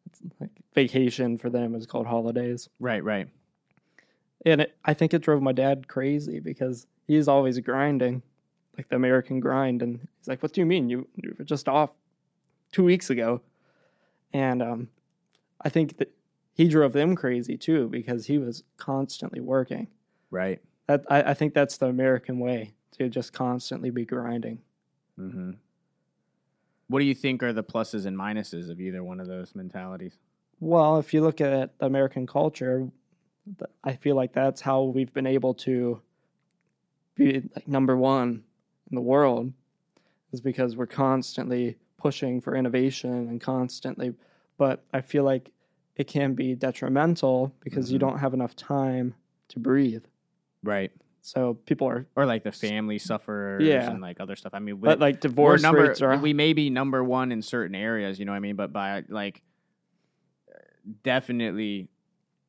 It's 0.06 0.20
like 0.40 0.50
vacation 0.74 1.38
for 1.38 1.50
them 1.50 1.74
is 1.74 1.86
called 1.86 2.06
holidays. 2.06 2.68
Right, 2.78 3.02
right. 3.02 3.28
And 4.44 4.60
it, 4.62 4.76
I 4.84 4.94
think 4.94 5.12
it 5.12 5.22
drove 5.22 5.42
my 5.42 5.52
dad 5.52 5.88
crazy 5.88 6.38
because 6.38 6.86
he's 7.08 7.26
always 7.26 7.58
grinding, 7.58 8.22
like 8.76 8.88
the 8.88 8.96
American 8.96 9.40
grind. 9.40 9.82
And 9.82 10.06
he's 10.18 10.28
like, 10.28 10.42
"What 10.42 10.52
do 10.52 10.60
you 10.60 10.66
mean? 10.66 10.88
You, 10.88 11.08
you 11.16 11.34
were 11.36 11.44
just 11.44 11.68
off 11.68 11.90
two 12.70 12.84
weeks 12.84 13.10
ago?" 13.10 13.40
And 14.32 14.62
um, 14.62 14.88
I 15.62 15.68
think 15.68 15.96
that 15.98 16.12
he 16.52 16.68
drove 16.68 16.92
them 16.92 17.16
crazy 17.16 17.56
too 17.56 17.88
because 17.88 18.26
he 18.26 18.38
was 18.38 18.62
constantly 18.76 19.40
working. 19.40 19.88
Right. 20.30 20.60
That 20.86 21.04
I, 21.10 21.30
I 21.30 21.34
think 21.34 21.52
that's 21.52 21.78
the 21.78 21.86
American 21.86 22.38
way 22.38 22.75
to 22.92 23.08
just 23.08 23.32
constantly 23.32 23.90
be 23.90 24.04
grinding. 24.04 24.58
Mm-hmm. 25.18 25.52
What 26.88 27.00
do 27.00 27.04
you 27.04 27.14
think 27.14 27.42
are 27.42 27.52
the 27.52 27.64
pluses 27.64 28.06
and 28.06 28.16
minuses 28.16 28.70
of 28.70 28.80
either 28.80 29.02
one 29.02 29.18
of 29.20 29.26
those 29.26 29.54
mentalities? 29.54 30.18
Well, 30.60 30.98
if 30.98 31.12
you 31.12 31.20
look 31.20 31.40
at 31.40 31.74
American 31.80 32.26
culture, 32.26 32.88
I 33.84 33.94
feel 33.94 34.16
like 34.16 34.32
that's 34.32 34.60
how 34.60 34.84
we've 34.84 35.12
been 35.12 35.26
able 35.26 35.54
to 35.54 36.00
be 37.14 37.42
like 37.54 37.66
number 37.68 37.96
one 37.96 38.44
in 38.90 38.94
the 38.94 39.00
world, 39.00 39.52
is 40.32 40.40
because 40.40 40.76
we're 40.76 40.86
constantly 40.86 41.76
pushing 41.98 42.40
for 42.40 42.54
innovation 42.54 43.10
and 43.28 43.40
constantly. 43.40 44.14
But 44.58 44.84
I 44.92 45.00
feel 45.00 45.24
like 45.24 45.50
it 45.96 46.06
can 46.06 46.34
be 46.34 46.54
detrimental 46.54 47.52
because 47.60 47.90
you 47.90 47.98
Mhm. 47.98 48.00
don't 48.00 48.18
have 48.18 48.34
enough 48.34 48.54
time 48.54 49.14
to 49.48 49.58
breathe. 49.58 50.04
Right. 50.62 50.92
So 51.26 51.54
people 51.66 51.88
are, 51.88 52.06
Or 52.14 52.24
like 52.24 52.44
the 52.44 52.52
family 52.52 52.98
sufferers 52.98 53.60
Yeah. 53.64 53.90
and 53.90 54.00
like 54.00 54.20
other 54.20 54.36
stuff. 54.36 54.54
I 54.54 54.60
mean, 54.60 54.76
but 54.76 55.00
like 55.00 55.18
divorce 55.20 55.60
number, 55.60 55.82
rates 55.88 56.00
are. 56.00 56.16
we 56.18 56.32
may 56.32 56.52
be 56.52 56.70
number 56.70 57.02
one 57.02 57.32
in 57.32 57.42
certain 57.42 57.74
areas, 57.74 58.20
you 58.20 58.24
know 58.24 58.30
what 58.30 58.36
I 58.36 58.40
mean? 58.40 58.54
But 58.54 58.72
by 58.72 59.02
like 59.08 59.42
definitely 61.02 61.88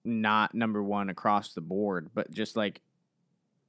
not 0.05 0.53
number 0.53 0.83
one 0.83 1.09
across 1.09 1.53
the 1.53 1.61
board. 1.61 2.09
But 2.13 2.29
just 2.31 2.55
like, 2.55 2.81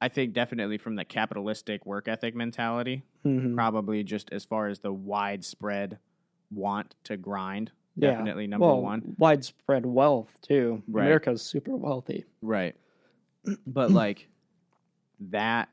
I 0.00 0.08
think 0.08 0.34
definitely 0.34 0.76
from 0.76 0.94
the 0.94 1.06
capitalistic 1.06 1.86
work 1.86 2.06
ethic 2.06 2.34
mentality, 2.36 3.02
Mhm. 3.24 3.54
probably 3.54 4.04
just 4.04 4.30
as 4.30 4.44
far 4.44 4.68
as 4.68 4.80
the 4.80 4.92
widespread 4.92 5.98
want 6.50 6.94
to 7.04 7.16
grind. 7.16 7.72
Yeah. 7.96 8.10
Definitely 8.12 8.46
number 8.46 8.66
well, 8.66 8.82
one. 8.82 9.16
widespread 9.18 9.86
wealth 9.86 10.38
too. 10.42 10.82
Right. 10.86 11.04
America's 11.06 11.40
super 11.42 11.74
wealthy. 11.74 12.26
Right. 12.42 12.76
But 13.66 13.90
like 13.90 14.28
that, 15.20 15.68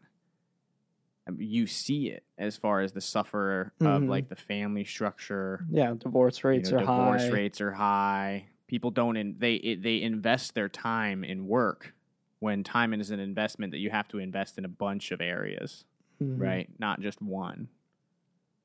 you 1.37 1.65
see 1.65 2.09
it 2.09 2.23
as 2.37 2.55
far 2.55 2.81
as 2.81 2.91
the 2.93 3.01
sufferer 3.01 3.73
of 3.81 4.03
Mhm. 4.03 4.09
like 4.09 4.29
the 4.29 4.35
family 4.35 4.83
structure. 4.85 5.65
Yeah, 5.71 5.95
divorce 5.97 6.43
You 6.43 6.49
rates 6.51 6.69
know, 6.71 6.77
are 6.77 6.79
divorce 6.81 7.23
high. 7.23 7.31
rates 7.31 7.61
are 7.61 7.71
high. 7.71 8.49
People 8.67 8.91
don't 8.91 9.17
in, 9.17 9.35
they 9.39 9.55
it, 9.55 9.81
they 9.83 10.01
invest 10.01 10.53
their 10.53 10.69
time 10.69 11.23
in 11.23 11.47
work 11.47 11.93
when 12.39 12.63
time 12.63 12.93
is 12.93 13.09
an 13.09 13.19
investment 13.19 13.71
that 13.71 13.79
you 13.79 13.89
have 13.89 14.07
to 14.09 14.19
invest 14.19 14.57
in 14.59 14.65
a 14.65 14.69
bunch 14.69 15.11
of 15.11 15.19
areas, 15.21 15.85
Mhm. 16.21 16.39
right? 16.39 16.69
Not 16.79 16.99
just 17.01 17.21
one. 17.21 17.69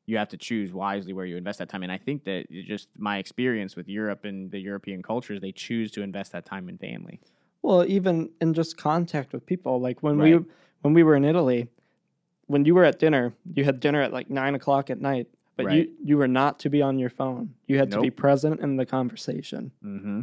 You 0.07 0.19
have 0.19 0.29
to 0.31 0.37
choose 0.37 0.73
wisely 0.73 1.13
where 1.13 1.25
you 1.25 1.37
invest 1.37 1.61
that 1.61 1.69
time. 1.69 1.83
And 1.83 1.93
I 1.93 1.99
think 1.99 2.25
that 2.25 2.51
just 2.51 2.89
my 2.99 3.19
experience 3.19 3.77
with 3.77 3.89
Europe 3.89 4.25
and 4.25 4.51
the 4.51 4.59
European 4.59 5.03
cultures, 5.03 5.41
they 5.41 5.53
choose 5.53 5.91
to 5.93 6.03
invest 6.03 6.33
that 6.33 6.45
time 6.45 6.69
in 6.69 6.77
family. 6.79 7.21
Well, 7.63 7.85
even 7.87 8.31
in 8.41 8.53
just 8.53 8.77
contact 8.77 9.33
with 9.33 9.47
people, 9.47 9.81
like 9.81 10.03
when 10.03 10.19
Right. 10.19 10.41
we 10.41 10.47
when 10.83 10.95
we 10.95 11.03
were 11.03 11.15
in 11.17 11.25
Italy, 11.25 11.69
when 12.47 12.65
you 12.65 12.75
were 12.75 12.85
at 12.85 12.99
dinner, 12.99 13.35
you 13.55 13.65
had 13.65 13.81
dinner 13.81 14.03
at 14.03 14.13
like 14.13 14.31
nine 14.31 14.55
o'clock 14.55 14.91
at 14.91 15.01
night, 15.01 15.29
but 15.57 15.67
Right. 15.67 15.89
you 15.89 15.93
you 16.03 16.17
were 16.17 16.29
not 16.29 16.59
to 16.61 16.71
be 16.71 16.83
on 16.83 16.99
your 16.99 17.11
phone. 17.11 17.55
You 17.67 17.79
had 17.79 17.91
to 17.93 18.01
be 18.01 18.11
present 18.11 18.61
in 18.61 18.77
the 18.77 18.87
conversation. 18.87 19.73
Mm-hmm. 19.85 20.23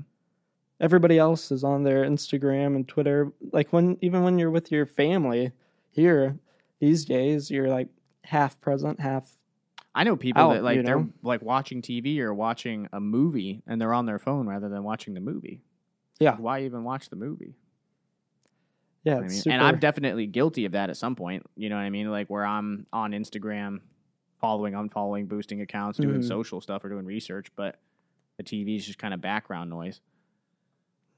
Everybody 0.79 1.17
else 1.17 1.51
is 1.51 1.63
on 1.63 1.83
their 1.83 2.03
Instagram 2.03 2.75
and 2.75 2.87
Twitter. 2.87 3.31
Like 3.51 3.71
when 3.73 3.97
even 4.01 4.23
when 4.23 4.37
you're 4.37 4.51
with 4.51 4.71
your 4.71 4.85
family 4.85 5.51
here 5.89 6.37
these 6.79 7.05
days, 7.05 7.49
you're 7.49 7.69
like 7.69 7.87
half 8.23 8.59
present, 8.61 8.99
half 8.99 9.37
I 9.95 10.03
know 10.03 10.15
people 10.15 10.43
out, 10.43 10.53
that 10.53 10.63
like 10.63 10.75
you 10.77 10.83
they're 10.83 11.07
like 11.23 11.41
watching 11.41 11.81
TV 11.81 12.19
or 12.19 12.33
watching 12.33 12.87
a 12.93 12.99
movie 12.99 13.63
and 13.65 13.81
they're 13.81 13.93
on 13.93 14.05
their 14.05 14.19
phone 14.19 14.47
rather 14.47 14.69
than 14.69 14.83
watching 14.83 15.13
the 15.15 15.19
movie. 15.21 15.61
Yeah. 16.19 16.35
Why 16.35 16.63
even 16.63 16.83
watch 16.83 17.09
the 17.09 17.15
movie? 17.15 17.55
Yeah. 19.07 19.17
I 19.17 19.21
mean, 19.27 19.41
and 19.47 19.61
I'm 19.61 19.79
definitely 19.79 20.27
guilty 20.27 20.65
of 20.65 20.71
that 20.73 20.89
at 20.89 20.97
some 20.97 21.15
point. 21.15 21.45
You 21.55 21.69
know 21.69 21.75
what 21.75 21.81
I 21.83 21.89
mean? 21.89 22.09
Like 22.11 22.27
where 22.29 22.45
I'm 22.45 22.85
on 22.93 23.11
Instagram, 23.11 23.79
following, 24.41 24.73
unfollowing, 24.73 25.27
boosting 25.27 25.61
accounts, 25.61 25.97
doing 25.99 26.21
Mhm. 26.21 26.27
social 26.27 26.61
stuff 26.61 26.83
or 26.83 26.89
doing 26.89 27.05
research, 27.05 27.47
but 27.55 27.79
the 28.37 28.43
TV 28.43 28.75
is 28.75 28.85
just 28.85 28.99
kind 28.99 29.13
of 29.13 29.21
background 29.21 29.69
noise, 29.69 29.99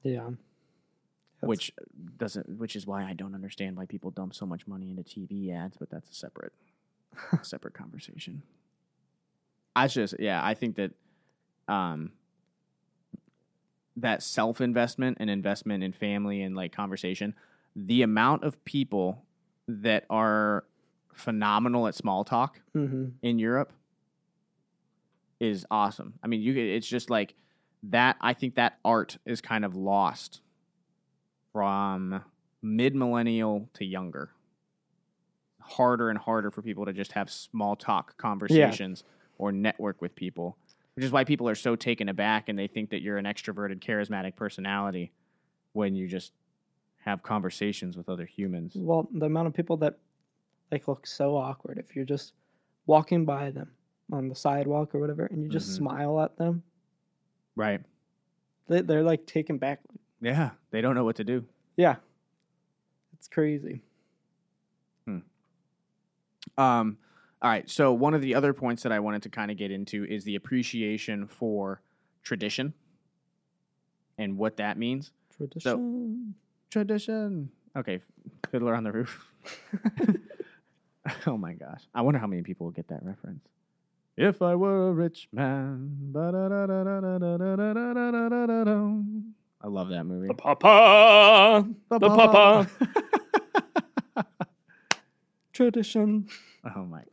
yeah. 0.04 0.20
That's- 0.22 0.38
which 1.42 1.72
doesn't, 2.18 2.58
which 2.58 2.76
is 2.76 2.86
why 2.88 3.04
I 3.06 3.14
don't 3.14 3.34
understand 3.36 3.76
why 3.78 3.86
people 3.86 4.12
dump 4.12 4.34
so 4.34 4.46
much 4.46 4.68
money 4.68 4.90
into 4.90 5.04
TV 5.04 5.52
ads. 5.52 5.78
But 5.78 5.90
that's 5.90 6.10
a 6.10 6.14
separate, 6.14 6.54
separate 7.44 7.74
conversation. 7.74 8.44
I 9.76 9.88
just, 9.88 10.16
yeah, 10.20 10.44
I 10.44 10.54
think 10.54 10.76
that, 10.76 10.92
um, 11.68 12.12
that 13.96 14.24
self 14.24 14.62
investment 14.62 15.18
and 15.20 15.30
investment 15.30 15.84
in 15.84 15.92
family 15.92 16.42
and 16.42 16.56
like 16.56 16.72
conversation, 16.72 17.36
the 17.86 18.02
amount 18.02 18.44
of 18.44 18.64
people 18.66 19.24
that 19.68 20.06
are 20.10 20.66
phenomenal 21.14 21.88
at 21.88 21.96
small 21.96 22.24
talk 22.24 22.62
Mhm. 22.76 23.14
in 23.22 23.40
Europe 23.40 23.72
is 25.40 25.66
awesome. 25.72 26.14
I 26.24 26.28
mean, 26.28 26.42
you 26.42 26.54
it's 26.58 26.88
just 26.88 27.10
like 27.10 27.36
that. 27.84 28.18
I 28.20 28.34
think 28.34 28.56
that 28.56 28.80
art 28.84 29.18
is 29.26 29.40
kind 29.42 29.64
of 29.64 29.76
lost 29.76 30.42
from 31.54 32.24
mid 32.62 32.96
millennial 32.96 33.70
to 33.74 33.86
younger. 33.86 34.32
Harder 35.62 36.10
and 36.10 36.18
harder 36.18 36.52
for 36.52 36.62
people 36.62 36.86
to 36.86 36.94
just 36.94 37.14
have 37.14 37.30
small 37.30 37.76
talk 37.76 38.18
conversations 38.18 39.04
or 39.38 39.52
network 39.52 40.02
with 40.02 40.16
people, 40.16 40.58
which 40.96 41.06
is 41.06 41.12
why 41.12 41.24
people 41.24 41.48
are 41.48 41.56
so 41.56 41.76
taken 41.76 42.10
aback 42.10 42.50
and 42.50 42.58
they 42.58 42.68
think 42.68 42.90
that 42.90 43.02
you're 43.02 43.18
an 43.18 43.26
extroverted, 43.26 43.80
charismatic 43.80 44.36
personality 44.36 45.12
when 45.74 45.96
you 45.96 46.08
just 46.08 46.34
have 47.00 47.24
conversations 47.24 47.98
with 47.98 48.10
other 48.10 48.26
humans. 48.26 48.74
Well, 48.76 49.08
the 49.14 49.26
amount 49.26 49.48
of 49.48 49.54
people 49.54 49.78
that 49.78 49.98
like 50.72 50.88
look 50.88 51.08
so 51.08 51.36
awkward 51.36 51.78
if 51.80 51.96
you're 51.96 52.06
just 52.06 52.34
walking 52.86 53.26
by 53.26 53.52
them 53.52 53.72
on 54.12 54.28
the 54.30 54.36
sidewalk 54.36 54.94
or 54.94 55.00
whatever, 55.00 55.26
and 55.28 55.44
you 55.44 55.50
just 55.50 55.70
Mhm. 55.70 55.76
smile 55.78 56.20
at 56.22 56.36
them, 56.38 56.64
Right. 57.56 57.82
they, 58.68 58.82
they're 58.82 59.04
like 59.04 59.26
taken 59.26 59.58
back. 59.58 59.80
Yeah. 60.22 60.52
They 60.72 60.82
don't 60.82 60.96
know 60.96 61.04
what 61.06 61.16
to 61.18 61.24
do. 61.24 61.46
Yeah, 61.78 61.98
it's 63.14 63.28
crazy. 63.28 63.82
Hmm. 65.06 65.20
Um, 66.58 66.98
all 67.42 67.50
right. 67.50 67.70
So 67.70 67.94
one 67.94 68.14
of 68.14 68.22
the 68.22 68.36
other 68.36 68.54
points 68.54 68.84
that 68.84 68.92
I 68.92 69.00
wanted 69.00 69.24
to 69.24 69.30
kind 69.30 69.50
of 69.52 69.58
get 69.58 69.72
into 69.72 70.04
is 70.06 70.24
the 70.26 70.36
appreciation 70.36 71.26
for 71.28 71.82
tradition 72.24 72.74
and 74.18 74.38
what 74.38 74.58
that 74.58 74.78
means. 74.78 75.12
Tradition 75.38 76.36
tradition. 76.70 77.50
Okay, 77.76 78.00
Fiddler 78.50 78.76
on 78.76 78.84
the 78.84 78.92
Roof. 78.92 79.26
oh 81.28 81.38
my 81.38 81.54
gosh. 81.54 81.84
I 81.94 82.02
wonder 82.02 82.20
how 82.20 82.28
many 82.28 82.42
people 82.42 82.66
will 82.66 82.72
get 82.72 82.88
that 82.90 83.04
reference. 83.04 83.46
If 84.18 84.42
I 84.42 84.56
were 84.56 84.90
a 84.90 84.92
rich 84.92 85.30
man. 85.32 86.12
I 89.62 89.68
love 89.68 89.90
that 89.90 90.04
movie. 90.06 90.28
The 90.28 90.34
Papa. 90.34 91.66
The, 91.90 92.00
the 92.00 92.10
Papa. 92.10 92.70
papa. 94.16 94.28
Tradition. 95.54 96.28
Oh 96.76 96.84
my. 96.84 97.04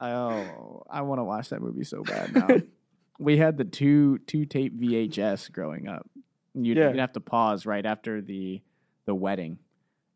oh, 0.00 0.82
I 0.90 1.02
want 1.02 1.18
to 1.18 1.24
watch 1.24 1.48
that 1.50 1.62
movie 1.62 1.84
so 1.84 2.02
bad 2.02 2.34
now. 2.34 2.48
we 3.18 3.36
had 3.38 3.56
the 3.56 3.64
two 3.64 4.18
two 4.26 4.44
tape 4.44 4.78
VHS 4.78 5.50
growing 5.52 5.88
up. 5.88 6.08
You'd, 6.54 6.76
Yeah. 6.76 6.90
you'd 6.90 6.98
have 7.00 7.12
to 7.12 7.20
pause 7.20 7.66
right 7.66 7.84
after 7.84 8.20
the 8.20 8.60
the 9.06 9.14
wedding, 9.14 9.58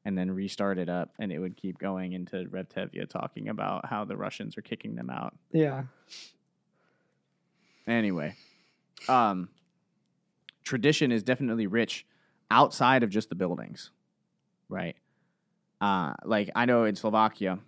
and 0.05 0.18
then 0.18 0.31
restart 0.31 0.77
it 0.79 0.88
up, 0.90 1.14
and 1.18 1.33
it 1.33 1.38
would 1.38 1.57
keep 1.57 1.79
going 1.79 2.12
into 2.12 2.47
Reb 2.51 2.68
Tevye 2.68 3.09
talking 3.09 3.49
about 3.49 3.87
how 3.87 4.05
the 4.05 4.16
Russians 4.16 4.59
are 4.59 4.62
kicking 4.62 4.95
them 4.97 5.09
out. 5.09 5.35
yeah. 5.53 5.85
Anyway, 7.87 8.35
um, 9.09 9.49
tradition 10.62 11.11
is 11.11 11.23
definitely 11.23 11.66
rich 11.66 12.07
outside 12.51 13.03
of 13.03 13.11
just 13.11 13.29
the 13.29 13.35
buildings, 13.35 13.90
right? 14.68 14.95
Uh, 15.81 16.14
like 16.25 16.51
I 16.55 16.64
know 16.64 16.85
in 16.85 16.95
Slovakia, 16.95 17.59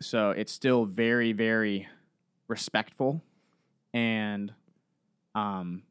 so 0.00 0.30
it's 0.30 0.50
still 0.52 0.86
very, 0.86 1.32
very 1.32 1.86
respectful, 2.48 3.22
and 3.94 4.52
um, 5.36 5.84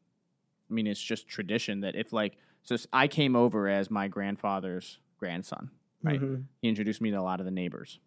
I 0.70 0.72
mean 0.72 0.86
it's 0.86 1.00
just 1.02 1.26
tradition 1.28 1.80
that 1.80 1.96
if 1.96 2.12
like 2.12 2.36
so 2.62 2.76
I 2.92 3.08
came 3.08 3.34
over 3.36 3.68
as 3.68 3.90
my 3.90 4.06
grandfather's 4.08 4.98
grandson, 5.18 5.70
Right. 6.02 6.20
Mhm. 6.20 6.44
he 6.62 6.68
introduced 6.68 7.00
me 7.00 7.10
to 7.10 7.16
a 7.16 7.22
lot 7.22 7.40
of 7.40 7.46
the 7.46 7.50
neighbors. 7.52 7.98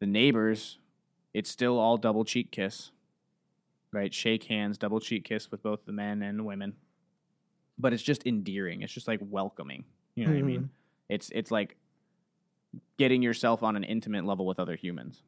The 0.00 0.06
neighbors, 0.06 0.78
it's 1.34 1.50
still 1.50 1.78
all 1.78 1.96
double 1.96 2.24
cheek 2.24 2.50
kiss, 2.50 2.92
right? 3.92 4.12
Shake 4.14 4.44
hands, 4.44 4.78
double 4.78 5.00
cheek 5.00 5.24
kiss 5.24 5.50
with 5.50 5.62
both 5.62 5.84
the 5.86 5.92
men 5.92 6.22
and 6.22 6.38
the 6.38 6.44
women. 6.44 6.76
But 7.78 7.92
it's 7.92 8.02
just 8.02 8.26
endearing. 8.26 8.82
It's 8.82 8.92
just 8.92 9.08
like 9.08 9.20
welcoming. 9.22 9.84
You 10.14 10.24
know 10.26 10.32
what 10.32 10.38
I 10.38 10.42
mean? 10.42 10.70
It's 11.08 11.30
it's 11.34 11.50
like 11.50 11.76
getting 12.98 13.22
yourself 13.22 13.62
on 13.62 13.76
an 13.76 13.84
intimate 13.84 14.24
level 14.24 14.46
with 14.46 14.60
other 14.60 14.76
humans. 14.76 15.22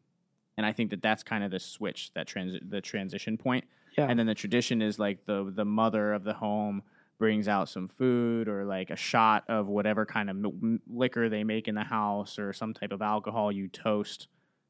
And 0.57 0.67
I 0.67 0.73
think 0.73 0.91
that 0.91 1.01
that's 1.01 1.23
kind 1.23 1.43
of 1.43 1.51
the 1.51 1.59
switch, 1.61 2.13
that 2.15 2.27
trans- 2.27 2.59
the 2.69 2.81
transition 2.83 3.39
point. 3.39 3.65
Yeah. 3.97 4.07
And 4.09 4.19
then 4.19 4.27
the 4.27 4.35
tradition 4.35 4.81
is 4.83 4.99
like 4.99 5.25
the 5.27 5.51
the 5.55 5.65
mother 5.65 6.13
of 6.13 6.25
the 6.25 6.35
home 6.35 6.83
brings 7.19 7.49
out 7.49 7.69
some 7.69 7.87
food 7.89 8.49
or 8.49 8.65
like 8.65 8.91
a 8.91 8.97
shot 8.97 9.45
of 9.49 9.67
whatever 9.69 10.07
kind 10.07 10.31
of 10.31 10.37
m- 10.37 10.81
liquor 10.89 11.29
they 11.29 11.45
make 11.45 11.69
in 11.69 11.75
the 11.75 11.85
house 11.85 12.39
or 12.39 12.53
some 12.53 12.73
type 12.73 12.93
of 12.93 13.03
alcohol 13.03 13.53
you 13.53 13.69
toast 13.69 14.29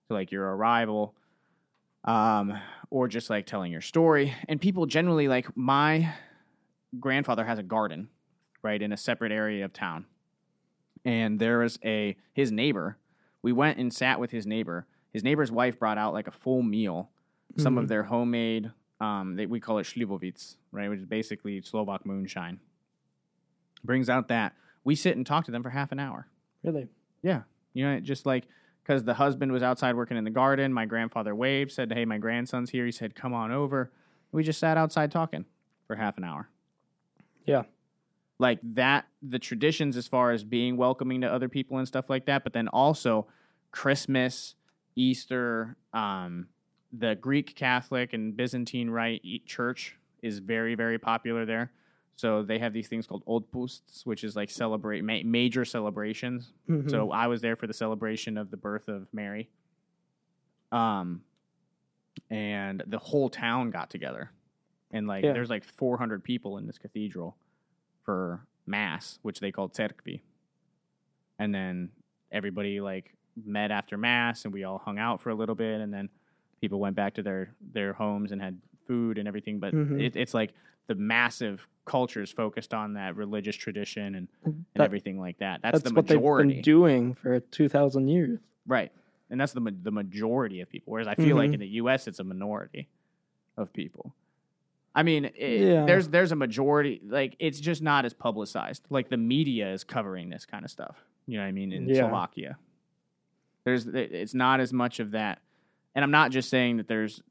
to 0.09 0.14
like 0.14 0.33
your 0.33 0.56
arrival 0.56 1.14
um 2.04 2.59
or 2.90 3.06
just 3.06 3.30
like 3.30 3.46
telling 3.46 3.70
your 3.70 3.80
story 3.83 4.35
and 4.48 4.61
people 4.61 4.85
generally 4.87 5.28
like 5.28 5.54
my 5.56 6.12
grandfather 6.98 7.44
has 7.44 7.59
a 7.59 7.62
garden 7.62 8.09
right 8.62 8.83
in 8.83 8.90
a 8.92 8.96
separate 8.96 9.30
area 9.30 9.64
of 9.64 9.72
town 9.72 10.06
and 11.04 11.38
there 11.38 11.59
was 11.59 11.78
a 11.85 12.16
his 12.33 12.50
neighbor 12.50 12.96
we 13.42 13.52
went 13.52 13.78
and 13.78 13.92
sat 13.92 14.18
with 14.18 14.30
his 14.33 14.44
neighbor 14.46 14.87
his 15.12 15.22
neighbor's 15.22 15.52
wife 15.52 15.78
brought 15.78 15.98
out 15.98 16.12
like 16.12 16.26
a 16.26 16.30
full 16.33 16.62
meal 16.62 17.11
some 17.59 17.76
of 17.78 17.85
Mhm. 17.85 17.88
their 17.88 18.02
homemade 18.04 18.72
um 19.00 19.36
they, 19.36 19.46
we 19.46 19.60
call 19.60 19.78
it 19.78 19.84
shlivovic 19.84 20.56
right 20.72 20.88
which 20.88 21.00
is 21.00 21.06
basically 21.06 21.60
slovak 21.62 22.04
moonshine. 22.04 22.60
Brings 23.84 24.08
out 24.10 24.28
that 24.28 24.54
we 24.84 24.94
sit 24.94 25.16
and 25.16 25.26
talk 25.26 25.44
to 25.46 25.50
them 25.50 25.62
for 25.62 25.70
half 25.70 25.92
an 25.92 25.98
hour. 25.98 26.26
Really? 26.62 26.88
yeah. 27.22 27.42
You 27.72 27.84
know 27.84 28.00
just 28.00 28.26
like 28.26 28.44
because 28.82 29.04
the 29.04 29.14
husband 29.14 29.52
was 29.52 29.62
outside 29.62 29.94
working 29.96 30.16
in 30.16 30.24
the 30.24 30.30
garden 30.30 30.72
my 30.72 30.84
grandfather 30.86 31.34
waved 31.34 31.72
said 31.72 31.92
hey 31.92 32.04
my 32.04 32.18
grandson's 32.18 32.70
here. 32.70 32.84
He 32.86 32.92
said 32.92 33.14
come 33.14 33.32
on 33.34 33.50
over. 33.52 33.90
We 34.32 34.42
just 34.44 34.58
sat 34.60 34.76
outside 34.76 35.10
talking 35.10 35.44
for 35.86 35.96
half 35.96 36.16
an 36.18 36.24
hour. 36.24 36.48
Yeah. 37.46 37.64
like 38.38 38.60
that 38.62 39.06
the 39.22 39.38
traditions 39.38 39.96
as 39.96 40.06
far 40.06 40.30
as 40.30 40.44
being 40.44 40.76
welcoming 40.76 41.22
to 41.22 41.32
other 41.32 41.48
people 41.48 41.78
and 41.78 41.88
stuff 41.88 42.08
like 42.08 42.26
that 42.26 42.44
but 42.44 42.52
then 42.52 42.68
also 42.68 43.26
christmas 43.72 44.54
easter 44.94 45.76
um, 45.92 46.46
the 46.92 47.14
greek 47.16 47.55
catholic 47.55 48.12
and 48.12 48.37
byzantine 48.37 48.90
rite 48.90 49.22
church 49.46 49.96
is 50.22 50.38
very 50.40 50.74
very 50.74 50.98
popular 50.98 51.44
there 51.46 51.70
so 52.16 52.42
they 52.42 52.59
have 52.59 52.72
these 52.72 52.88
things 52.88 53.07
called 53.07 53.22
old 53.26 53.50
posts 53.53 54.05
which 54.05 54.24
is 54.24 54.35
like 54.37 54.50
celebrate 54.50 55.03
ma- 55.03 55.20
major 55.24 55.64
celebrations 55.64 56.53
Mhm. 56.68 56.90
so 56.90 57.11
I 57.11 57.26
was 57.29 57.40
there 57.40 57.57
for 57.57 57.66
the 57.66 57.72
celebration 57.74 58.37
of 58.37 58.50
the 58.50 58.57
birth 58.57 58.88
of 58.88 59.07
Mary. 59.14 59.48
Um, 60.72 61.22
and 62.29 62.83
the 62.87 62.98
whole 62.98 63.29
town 63.31 63.70
got 63.70 63.90
together, 63.90 64.31
and 64.90 65.07
like 65.07 65.24
Yeah. 65.24 65.33
there's 65.33 65.50
like 65.50 65.64
400 65.64 66.22
people 66.22 66.59
in 66.59 66.66
this 66.66 66.79
cathedral 66.79 67.37
for 68.03 68.46
mass, 68.66 69.18
which 69.22 69.40
they 69.40 69.50
call 69.50 69.68
cerkvi. 69.68 70.20
And 71.38 71.55
then 71.55 71.90
everybody 72.31 72.81
like 72.81 73.14
met 73.44 73.70
after 73.70 73.96
mass, 73.96 74.44
and 74.44 74.53
we 74.55 74.64
all 74.64 74.79
hung 74.79 74.98
out 74.98 75.20
for 75.20 75.31
a 75.31 75.35
little 75.35 75.55
bit, 75.55 75.81
and 75.81 75.92
then 75.92 76.09
people 76.61 76.79
went 76.81 76.96
back 76.96 77.14
to 77.14 77.23
their 77.23 77.55
their 77.73 77.92
homes 77.92 78.33
and 78.33 78.40
had 78.40 78.59
food 78.87 79.18
and 79.18 79.27
everything. 79.29 79.59
But 79.61 79.75
Mhm. 79.75 80.01
it, 80.03 80.16
it's 80.16 80.35
like 80.35 80.53
the 80.87 80.94
massive 80.94 81.66
cultures 81.85 82.31
focused 82.33 82.75
on 82.75 82.94
that 82.94 83.16
religious 83.16 83.57
tradition 83.57 84.14
and, 84.16 84.29
and 84.44 84.64
That- 84.75 84.85
everything 84.85 85.18
like 85.20 85.38
that. 85.38 85.62
That's, 85.62 85.75
That's, 85.83 85.90
the 85.90 85.94
what 85.94 86.07
they've 86.07 86.20
been 86.20 86.62
doing 86.62 87.14
for 87.14 87.40
two 87.40 87.68
thousand 87.68 88.09
years. 88.09 88.40
right? 88.66 88.92
And 89.31 89.40
that's 89.40 89.53
the 89.53 89.61
the 89.83 89.92
majority 89.92 90.61
of 90.61 90.68
people. 90.68 90.92
Whereas 90.92 91.07
I 91.09 91.14
feel 91.14 91.37
like 91.37 91.51
Mhm. 91.51 91.55
in 91.55 91.61
the 91.61 91.68
U.S. 91.83 92.09
it's 92.09 92.18
a 92.18 92.25
minority 92.25 92.88
of 93.57 93.73
people. 93.73 94.14
I 94.92 95.05
mean, 95.05 95.27
it, 95.27 95.61
Yeah. 95.61 95.87
there's 95.87 96.09
there's 96.09 96.33
a 96.33 96.37
majority. 96.37 97.01
Like 97.05 97.37
it's 97.38 97.61
just 97.61 97.81
not 97.81 98.05
as 98.05 98.12
publicized. 98.12 98.85
Like 98.90 99.09
the 99.09 99.16
media 99.16 99.73
is 99.73 99.85
covering 99.85 100.31
this 100.31 100.44
kind 100.44 100.64
of 100.64 100.70
stuff. 100.70 101.05
You 101.27 101.37
know 101.37 101.44
what 101.44 101.49
I 101.49 101.53
mean? 101.53 101.73
In 101.73 101.88
Yeah. 101.88 101.94
Slovakia, 102.09 102.59
there's 103.64 103.87
it's 103.87 104.35
not 104.35 104.59
as 104.59 104.73
much 104.73 104.99
of 104.99 105.12
that. 105.12 105.40
And 105.94 106.05
I'm 106.05 106.11
not 106.11 106.31
just 106.31 106.48
saying 106.50 106.76
that 106.79 106.88
there's 106.88 107.22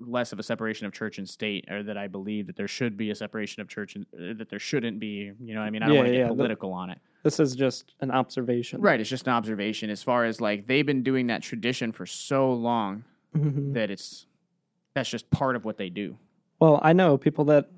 less 0.00 0.32
of 0.32 0.38
a 0.38 0.42
separation 0.44 0.86
of 0.86 0.92
church 0.92 1.18
and 1.18 1.28
state, 1.28 1.64
or 1.70 1.82
that 1.82 1.96
I 1.96 2.06
believe 2.06 2.46
that 2.46 2.56
there 2.56 2.68
should 2.68 2.96
be 2.96 3.10
a 3.10 3.14
separation 3.14 3.60
of 3.60 3.68
church 3.68 3.96
and 3.96 4.06
uh, 4.14 4.38
that 4.38 4.48
there 4.48 4.60
shouldn't 4.60 5.00
be. 5.00 5.32
You 5.40 5.54
know, 5.54 5.60
what 5.60 5.66
I 5.66 5.70
mean, 5.70 5.82
I 5.82 5.86
don't 5.86 5.94
Yeah, 5.96 6.00
want 6.00 6.06
to 6.08 6.12
get 6.12 6.18
yeah, 6.20 6.28
the- 6.28 6.34
political 6.34 6.72
on 6.72 6.90
it. 6.90 6.98
This 7.24 7.40
is 7.40 7.56
just 7.56 7.94
an 8.00 8.12
observation. 8.12 8.80
Right, 8.80 9.00
it's 9.00 9.10
just 9.10 9.26
an 9.26 9.32
observation 9.32 9.90
as 9.90 10.02
far 10.04 10.24
as 10.24 10.40
like 10.40 10.68
they've 10.68 10.86
been 10.86 11.02
doing 11.02 11.26
that 11.26 11.42
tradition 11.42 11.90
for 11.90 12.06
so 12.06 12.52
long 12.52 13.02
Mhm. 13.36 13.74
that 13.74 13.90
it's 13.90 14.26
that's 14.94 15.10
just 15.10 15.28
part 15.30 15.56
of 15.56 15.64
what 15.64 15.76
they 15.78 15.90
do. 15.90 16.16
Well, 16.60 16.78
I 16.82 16.92
know 16.92 17.18
people 17.18 17.44
that 17.46 17.68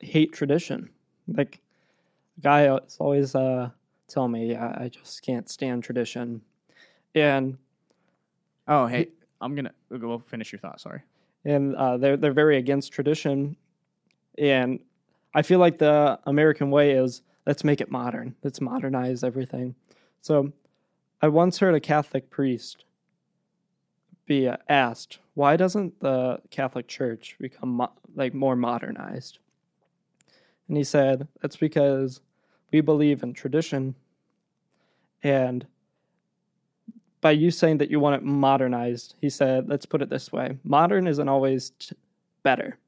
hate 0.00 0.32
tradition. 0.32 0.90
Like, 1.28 1.60
a 2.38 2.40
guy 2.42 2.76
is 2.76 2.96
always 3.00 3.34
uh, 3.34 3.70
tell 4.08 4.28
me, 4.28 4.54
I, 4.54 4.84
I 4.84 4.88
just 4.90 5.22
can't 5.22 5.48
stand 5.48 5.82
tradition. 5.82 6.42
And 7.14 7.56
Oh, 8.68 8.86
hey, 8.86 9.08
I'm 9.40 9.54
gonna 9.54 9.72
we'll 9.90 10.18
finish 10.18 10.52
your 10.52 10.58
thought. 10.60 10.80
Sorry. 10.80 11.02
and 11.44 11.74
uh, 11.76 11.96
they're 11.96 12.16
they're 12.16 12.32
very 12.32 12.56
against 12.56 12.92
tradition, 12.92 13.56
and 14.38 14.80
I 15.34 15.42
feel 15.42 15.58
like 15.58 15.78
the 15.78 16.18
American 16.24 16.70
way 16.70 16.92
is 16.92 17.22
let's 17.46 17.64
make 17.64 17.80
it 17.80 17.90
modern, 17.90 18.34
let's 18.42 18.60
modernize 18.60 19.22
everything. 19.24 19.74
So, 20.22 20.52
I 21.20 21.28
once 21.28 21.58
heard 21.58 21.74
a 21.74 21.80
Catholic 21.80 22.30
priest 22.30 22.84
be 24.26 24.48
uh, 24.48 24.56
asked, 24.68 25.18
"Why 25.34 25.56
doesn't 25.56 26.00
the 26.00 26.40
Catholic 26.50 26.88
Church 26.88 27.36
become 27.38 27.70
mo- 27.70 27.92
like 28.14 28.32
more 28.34 28.56
modernized?" 28.56 29.38
And 30.68 30.76
he 30.78 30.84
said, 30.84 31.28
"That's 31.42 31.56
because 31.56 32.20
we 32.72 32.80
believe 32.80 33.22
in 33.22 33.34
tradition, 33.34 33.94
and." 35.22 35.66
By 37.24 37.30
you 37.30 37.50
saying 37.50 37.78
that 37.78 37.90
you 37.90 37.98
want 37.98 38.14
it 38.14 38.22
modernized, 38.22 39.14
he 39.18 39.30
said, 39.30 39.66
let's 39.66 39.86
put 39.86 40.02
it 40.02 40.10
this 40.10 40.30
way 40.30 40.58
modern 40.62 41.06
isn't 41.06 41.26
always 41.26 41.70
t- 41.78 41.96
better. 42.42 42.78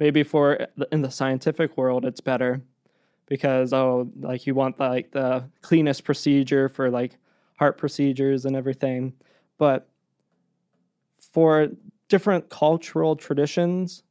Maybe 0.00 0.24
for 0.24 0.66
in 0.90 1.02
the 1.02 1.10
scientific 1.10 1.76
world, 1.76 2.04
it's 2.04 2.20
better 2.20 2.62
because, 3.26 3.72
oh, 3.72 4.10
like 4.18 4.44
you 4.44 4.56
want 4.56 4.80
like 4.80 5.12
the 5.12 5.44
cleanest 5.62 6.02
procedure 6.02 6.68
for 6.68 6.90
like 6.90 7.16
heart 7.60 7.78
procedures 7.78 8.44
and 8.44 8.56
everything. 8.56 9.12
But 9.56 9.88
for 11.32 11.68
different 12.08 12.48
cultural 12.48 13.14
traditions, 13.14 14.02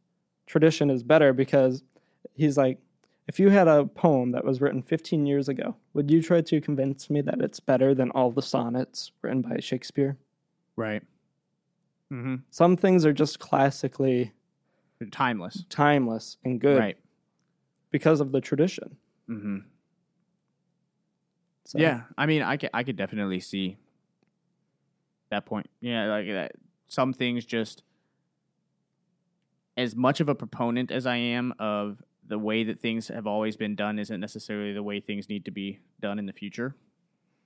tradition 0.45 0.89
is 0.89 1.03
better 1.03 1.33
because 1.33 1.83
he's 2.33 2.55
like, 2.55 2.77
if 3.29 3.39
you 3.39 3.49
had 3.49 3.67
a 3.67 3.85
poem 3.85 4.31
that 4.31 4.43
was 4.43 4.59
written 4.59 4.81
15 4.81 5.27
years 5.27 5.47
ago, 5.47 5.75
would 5.93 6.09
you 6.09 6.19
try 6.19 6.41
to 6.41 6.59
convince 6.59 7.11
me 7.11 7.21
that 7.21 7.39
it's 7.41 7.59
better 7.59 7.93
than 7.93 8.09
all 8.11 8.31
the 8.31 8.41
sonnets 8.41 9.11
written 9.21 9.41
by 9.43 9.59
Shakespeare? 9.59 10.17
Right. 10.75 11.03
Mm-hmm. 12.11 12.37
Some 12.49 12.75
things 12.75 13.05
are 13.05 13.13
just 13.13 13.37
classically 13.39 14.33
Timeless. 15.11 15.63
timeless 15.69 16.37
and 16.43 16.59
good 16.59 16.79
Right. 16.79 16.97
because 17.91 18.19
of 18.19 18.31
the 18.31 18.41
tradition. 18.41 18.97
Mm-hmm. 19.29 19.57
So, 21.65 21.77
Yeah, 21.77 22.01
I 22.17 22.25
mean, 22.25 22.41
I 22.41 22.57
could 22.57 22.71
I 22.73 22.83
could 22.83 22.95
definitely 22.95 23.39
see 23.39 23.77
that 25.29 25.45
point. 25.45 25.69
Yeah, 25.81 26.07
like 26.07 26.25
that. 26.27 26.53
Some 26.87 27.13
things 27.13 27.45
just 27.45 27.83
as 29.77 29.95
much 29.95 30.19
of 30.19 30.27
a 30.29 30.35
proponent 30.35 30.89
as 30.91 31.05
I 31.05 31.17
am 31.17 31.53
of 31.59 32.01
the 32.29 32.39
way 32.39 32.63
that 32.63 32.79
things 32.79 33.07
have 33.09 33.27
always 33.27 33.57
been 33.57 33.75
done 33.75 33.99
isn't 33.99 34.19
necessarily 34.21 34.71
the 34.71 34.83
way 34.83 34.99
things 35.01 35.27
need 35.27 35.43
to 35.45 35.51
be 35.51 35.79
done 35.99 36.17
in 36.19 36.25
the 36.27 36.31
future. 36.33 36.75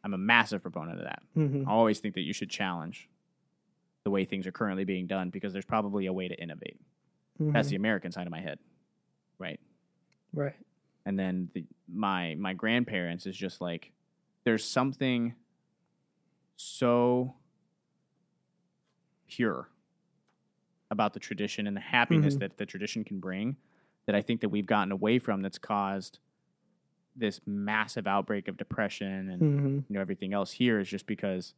I'm 0.03 0.13
a 0.13 0.17
massive 0.17 0.61
proponent 0.61 0.99
of 0.99 1.05
that. 1.05 1.23
Mhm. 1.35 1.65
I 1.65 1.71
always 1.71 1.99
think 1.99 2.13
that 2.15 2.21
you 2.21 2.33
should 2.33 2.49
challenge 2.49 3.09
the 4.03 4.11
way 4.11 4.25
things 4.25 4.45
are 4.45 4.51
currently 4.51 4.83
being 4.83 5.07
done 5.07 5.29
because 5.29 5.53
there's 5.53 5.63
probably 5.65 6.05
a 6.07 6.13
way 6.13 6.27
to 6.27 6.35
innovate. 6.39 6.77
That's 7.39 7.67
Mhm. 7.67 7.71
the 7.71 7.75
American 7.77 8.11
side 8.11 8.27
of 8.27 8.31
my 8.31 8.41
head, 8.41 8.59
right? 9.39 9.59
right. 10.33 10.55
And 11.05 11.17
then 11.17 11.49
the, 11.53 11.65
my 11.87 12.35
my 12.35 12.53
grandparents 12.53 13.25
is 13.25 13.35
just 13.37 13.61
like 13.61 13.91
there's 14.43 14.63
something 14.65 15.33
so 16.55 17.35
pure 19.27 19.69
about 20.91 21.13
the 21.13 21.19
tradition 21.19 21.65
and 21.67 21.75
the 21.75 21.81
happiness 21.81 22.35
Mhm. 22.35 22.39
that 22.39 22.57
the 22.57 22.65
tradition 22.65 23.03
can 23.03 23.19
bring 23.19 23.55
that 24.05 24.15
I 24.15 24.21
think 24.21 24.41
that 24.41 24.49
we've 24.49 24.65
gotten 24.65 24.91
away 24.91 25.19
from 25.19 25.41
that's 25.41 25.57
caused 25.57 26.19
this 27.15 27.39
massive 27.45 28.07
outbreak 28.07 28.47
of 28.47 28.57
depression 28.57 29.29
and 29.29 29.39
hmm 29.41 29.67
you 29.87 29.95
know 29.95 30.01
everything 30.01 30.33
else 30.33 30.51
here 30.51 30.79
is 30.79 30.87
just 30.89 31.05
because 31.05 31.53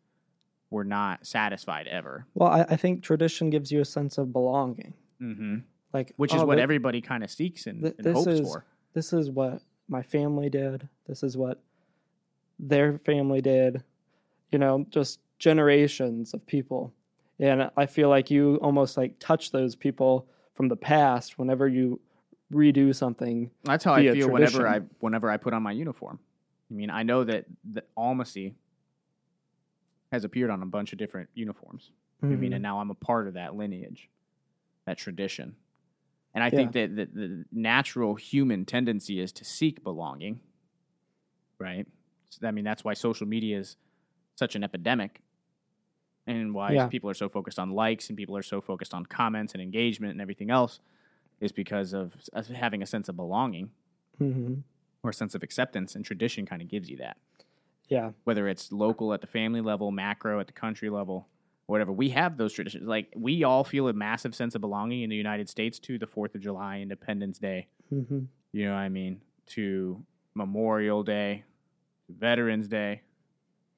we're 0.69 0.83
not 0.83 1.25
satisfied 1.25 1.87
ever. 1.87 2.25
Well, 2.33 2.49
I, 2.49 2.61
I 2.69 2.75
think 2.75 3.03
tradition 3.03 3.49
gives 3.51 3.71
you 3.71 3.79
a 3.81 3.85
sense 3.85 4.17
of 4.17 4.33
belonging. 4.33 4.93
hmm 5.19 5.57
Like, 5.93 6.11
Which 6.17 6.33
is 6.33 6.41
oh, 6.41 6.45
what 6.45 6.57
thi- 6.57 6.63
everybody 6.63 7.01
kind 7.01 7.23
of 7.23 7.29
seeks 7.31 7.67
and, 7.67 7.83
Th- 7.83 7.95
and 7.99 8.07
hopes 8.07 8.27
is- 8.27 8.41
for. 8.41 8.65
this 8.93 9.13
is 9.13 9.29
what 9.29 9.61
my 9.87 10.01
family 10.01 10.49
did. 10.49 10.89
This 11.07 11.21
is 11.23 11.37
what 11.37 11.61
their 12.59 12.97
family 12.99 13.41
did. 13.41 13.83
You 14.51 14.59
know, 14.59 14.85
just 14.89 15.19
generations 15.39 16.33
of 16.33 16.45
people. 16.47 16.93
And 17.39 17.69
I 17.77 17.85
feel 17.85 18.09
like 18.09 18.31
you 18.31 18.55
almost 18.57 18.97
like 18.97 19.19
touch 19.19 19.51
those 19.51 19.75
people 19.75 20.27
from 20.53 20.67
the 20.69 20.75
past 20.77 21.37
whenever 21.37 21.67
you 21.67 21.99
redo 22.55 22.95
something. 22.95 23.51
That's 23.63 23.83
how 23.83 23.93
I 23.93 24.03
feel 24.13 24.29
whenever 24.29 24.67
I 24.67 24.79
whenever 24.99 25.29
I 25.29 25.37
put 25.37 25.53
on 25.53 25.61
my 25.63 25.71
uniform. 25.73 26.19
I 26.71 26.73
mean, 26.73 26.89
I 26.89 27.03
know 27.03 27.23
that 27.23 27.45
the 27.63 27.83
Almacy 27.97 28.55
has 30.11 30.23
appeared 30.23 30.49
on 30.49 30.63
a 30.63 30.65
bunch 30.65 30.93
of 30.93 30.97
different 30.99 31.29
uniforms. 31.33 31.91
I 32.23 32.27
mean, 32.27 32.51
Mhm. 32.51 32.55
and 32.55 32.63
now 32.63 32.79
I'm 32.79 32.89
a 32.89 32.95
part 32.95 33.27
of 33.27 33.33
that 33.35 33.55
lineage, 33.55 34.09
that 34.85 34.97
tradition. 34.97 35.55
And 36.33 36.43
I 36.43 36.49
think 36.49 36.73
that 36.73 36.95
the, 36.95 37.05
the 37.05 37.45
natural 37.51 38.15
human 38.15 38.65
tendency 38.65 39.19
is 39.19 39.31
to 39.33 39.45
seek 39.45 39.83
belonging, 39.83 40.39
right? 41.59 41.85
So, 42.29 42.47
I 42.47 42.51
mean, 42.51 42.65
that's 42.65 42.83
why 42.83 42.93
social 42.93 43.27
media 43.27 43.59
is 43.59 43.77
such 44.35 44.55
an 44.55 44.63
epidemic 44.63 45.21
and 46.27 46.53
why 46.53 46.73
Yeah. 46.73 46.87
people 46.87 47.09
are 47.09 47.13
so 47.13 47.29
focused 47.29 47.59
on 47.59 47.71
likes 47.71 48.09
and 48.09 48.17
people 48.17 48.35
are 48.35 48.43
so 48.43 48.59
focused 48.59 48.93
on 48.93 49.05
comments 49.05 49.53
and 49.53 49.61
engagement 49.61 50.11
and 50.11 50.21
everything 50.21 50.49
else 50.49 50.79
is 51.45 51.51
because 51.51 51.93
of 51.93 52.13
having 52.53 52.81
a 52.81 52.85
sense 52.85 53.07
of 53.07 53.15
belonging 53.15 53.71
Mhm. 54.19 54.63
or 55.03 55.11
a 55.11 55.13
sense 55.13 55.35
of 55.35 55.43
acceptance 55.43 55.95
and 55.95 56.03
tradition 56.03 56.45
kind 56.45 56.61
of 56.61 56.67
gives 56.67 56.89
you 56.89 56.97
that 56.97 57.17
yeah. 57.89 58.11
whether 58.23 58.47
it's 58.47 58.71
local 58.71 59.13
at 59.13 59.21
the 59.21 59.27
family 59.27 59.61
level, 59.61 59.91
macro 59.91 60.39
at 60.39 60.47
the 60.47 60.53
country 60.53 60.89
level, 60.89 61.27
whatever. 61.67 61.91
We 61.91 62.09
have 62.09 62.37
those 62.37 62.51
traditions. 62.53 62.87
Like 62.87 63.13
we 63.15 63.43
all 63.43 63.63
feel 63.63 63.87
a 63.87 63.93
massive 63.93 64.33
sense 64.35 64.55
of 64.55 64.61
belonging 64.61 65.03
in 65.03 65.09
the 65.09 65.15
United 65.15 65.47
States 65.49 65.77
to 65.79 65.97
the 65.99 66.07
Fourth 66.07 66.33
of 66.35 66.41
July, 66.41 66.79
Independence 66.81 67.37
Day. 67.39 67.67
hmm 67.89 68.25
You 68.51 68.65
know 68.65 68.71
what 68.73 68.79
I 68.79 68.89
mean? 68.89 69.21
To 69.47 70.03
Memorial 70.33 71.03
Day, 71.03 71.43
to 72.07 72.13
Veterans 72.13 72.67
Day, 72.67 73.01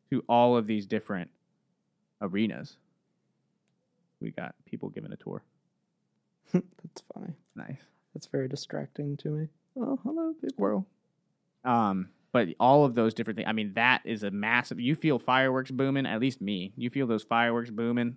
to 0.09 0.23
all 0.29 0.55
of 0.55 0.67
these 0.67 0.85
different 0.85 1.29
arenas. 2.21 2.77
We 4.21 4.31
got 4.31 4.55
people 4.65 4.89
giving 4.89 5.11
a 5.11 5.17
tour. 5.17 5.43
That's 6.53 7.03
funny. 7.13 7.33
Nice. 7.57 7.81
That's 8.13 8.27
very 8.27 8.47
distracting 8.47 9.17
to 9.17 9.29
me. 9.29 9.47
Oh, 9.77 9.99
hello, 10.03 10.33
big 10.41 10.51
world. 10.57 10.85
Um, 11.65 12.09
but 12.31 12.49
all 12.59 12.85
of 12.85 12.95
those 12.95 13.13
different 13.13 13.37
things. 13.37 13.47
I 13.49 13.53
mean, 13.53 13.73
that 13.73 14.01
is 14.05 14.23
a 14.23 14.31
massive. 14.31 14.79
You 14.79 14.95
feel 14.95 15.19
fireworks 15.19 15.71
booming. 15.71 16.05
At 16.05 16.19
least 16.19 16.39
me. 16.39 16.73
You 16.77 16.89
feel 16.89 17.07
those 17.07 17.23
fireworks 17.23 17.69
booming 17.69 18.15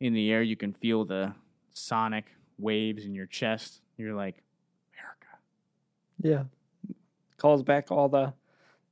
in 0.00 0.12
the 0.12 0.30
air. 0.30 0.42
You 0.42 0.56
can 0.56 0.72
feel 0.72 1.04
the 1.04 1.34
sonic 1.72 2.26
waves 2.58 3.04
in 3.04 3.14
your 3.14 3.26
chest. 3.26 3.80
You're 3.96 4.14
like, 4.14 4.42
America. 4.94 5.26
Yeah. 6.22 6.94
Calls 7.38 7.62
back 7.62 7.90
all 7.90 8.08
the 8.08 8.32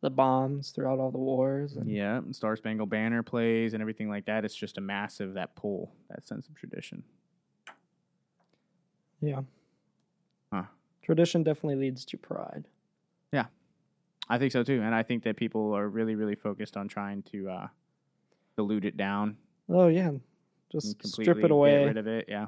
the 0.01 0.11
bombs 0.11 0.71
throughout 0.71 0.99
all 0.99 1.11
the 1.11 1.17
wars. 1.19 1.77
And, 1.77 1.91
Yeah, 1.91 2.19
and 2.19 2.37
Star 2.37 2.57
Spangled 2.57 2.91
Banner 2.91 3.23
plays 3.23 3.73
and 3.73 3.81
everything 3.81 4.11
like 4.11 4.27
that. 4.27 4.45
It's 4.45 4.55
just 4.55 4.77
a 4.77 4.83
massive 4.83 5.33
that 5.35 5.57
pull, 5.57 5.95
that 6.11 6.29
sense 6.29 6.47
of 6.47 6.55
tradition. 6.55 7.03
yeah. 9.23 9.41
Huh. 10.55 10.63
Tradition 11.03 11.43
definitely 11.43 11.77
leads 11.77 12.05
to 12.07 12.17
pride. 12.17 12.69
Yeah, 13.33 13.47
I 14.29 14.39
think 14.39 14.53
so 14.53 14.63
too, 14.63 14.81
and 14.83 14.95
I 14.95 15.03
think 15.03 15.25
that 15.25 15.37
people 15.37 15.73
are 15.75 15.89
really, 15.89 16.15
really 16.15 16.37
focused 16.37 16.77
on 16.77 16.87
trying 16.87 17.23
to 17.33 17.49
uh, 17.51 17.67
dilute 18.57 18.85
it 18.85 18.97
down 18.97 19.37
Oh 19.69 19.89
yeah. 19.89 20.11
Just 20.71 21.07
strip 21.07 21.39
it 21.39 21.51
away, 21.51 21.79
get 21.79 21.85
rid 21.87 21.97
of 21.97 22.07
it. 22.07 22.27
Yeah, 22.29 22.45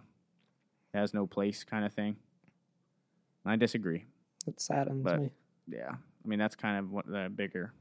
it 0.94 0.98
has 0.98 1.14
no 1.14 1.26
place, 1.26 1.64
kind 1.64 1.84
of 1.84 1.92
thing. 1.92 2.16
I 3.44 3.56
disagree. 3.56 4.04
It 4.46 4.60
saddens 4.60 5.02
But- 5.02 5.20
me. 5.20 5.30
Yeah, 5.68 5.90
I 5.90 6.28
mean 6.28 6.38
that's 6.38 6.54
kind 6.54 6.78
of 6.78 6.92
what 6.92 7.06
the 7.06 7.28
bigger 7.34 7.72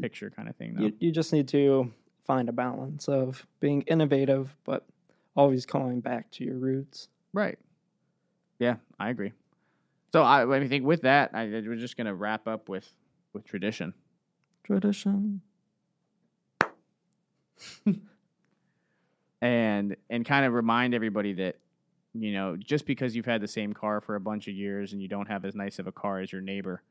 picture 0.00 0.28
kind 0.30 0.48
of 0.48 0.56
thing, 0.56 0.74
though. 0.74 0.84
You, 0.86 0.92
you 0.98 1.10
just 1.12 1.32
need 1.32 1.48
to 1.48 1.90
find 2.26 2.48
a 2.48 2.52
balance 2.52 3.08
of 3.08 3.46
being 3.60 3.82
innovative, 3.82 4.54
but 4.64 4.84
always 5.36 5.64
calling 5.64 6.00
back 6.00 6.30
to 6.32 6.44
your 6.44 6.56
roots. 6.56 7.08
right? 7.32 7.58
Yeah, 8.58 8.76
I 9.00 9.08
agree. 9.10 9.32
So 10.14 10.22
I, 10.22 10.48
I 10.58 10.68
think 10.68 10.84
with 10.84 11.02
that, 11.02 11.32
I, 11.34 11.46
we're 11.46 11.74
just 11.74 11.96
gonna 11.96 12.14
wrap 12.14 12.46
up 12.46 12.68
with 12.68 12.88
with 13.32 13.44
tradition. 13.44 13.92
Tradition. 14.62 15.40
and 19.42 19.96
and 20.08 20.24
kind 20.24 20.46
of 20.46 20.52
remind 20.52 20.94
everybody 20.94 21.32
that 21.32 21.56
you 22.12 22.32
know 22.32 22.56
just 22.56 22.86
because 22.86 23.16
you've 23.16 23.26
had 23.26 23.40
the 23.40 23.48
same 23.48 23.72
car 23.72 24.00
for 24.00 24.14
a 24.14 24.20
bunch 24.20 24.46
of 24.46 24.54
years 24.54 24.92
and 24.92 25.02
you 25.02 25.08
don't 25.08 25.26
have 25.26 25.44
as 25.44 25.56
nice 25.56 25.80
of 25.80 25.88
a 25.88 25.92
car 25.92 26.20
as 26.20 26.30
your 26.30 26.42
neighbor 26.42 26.84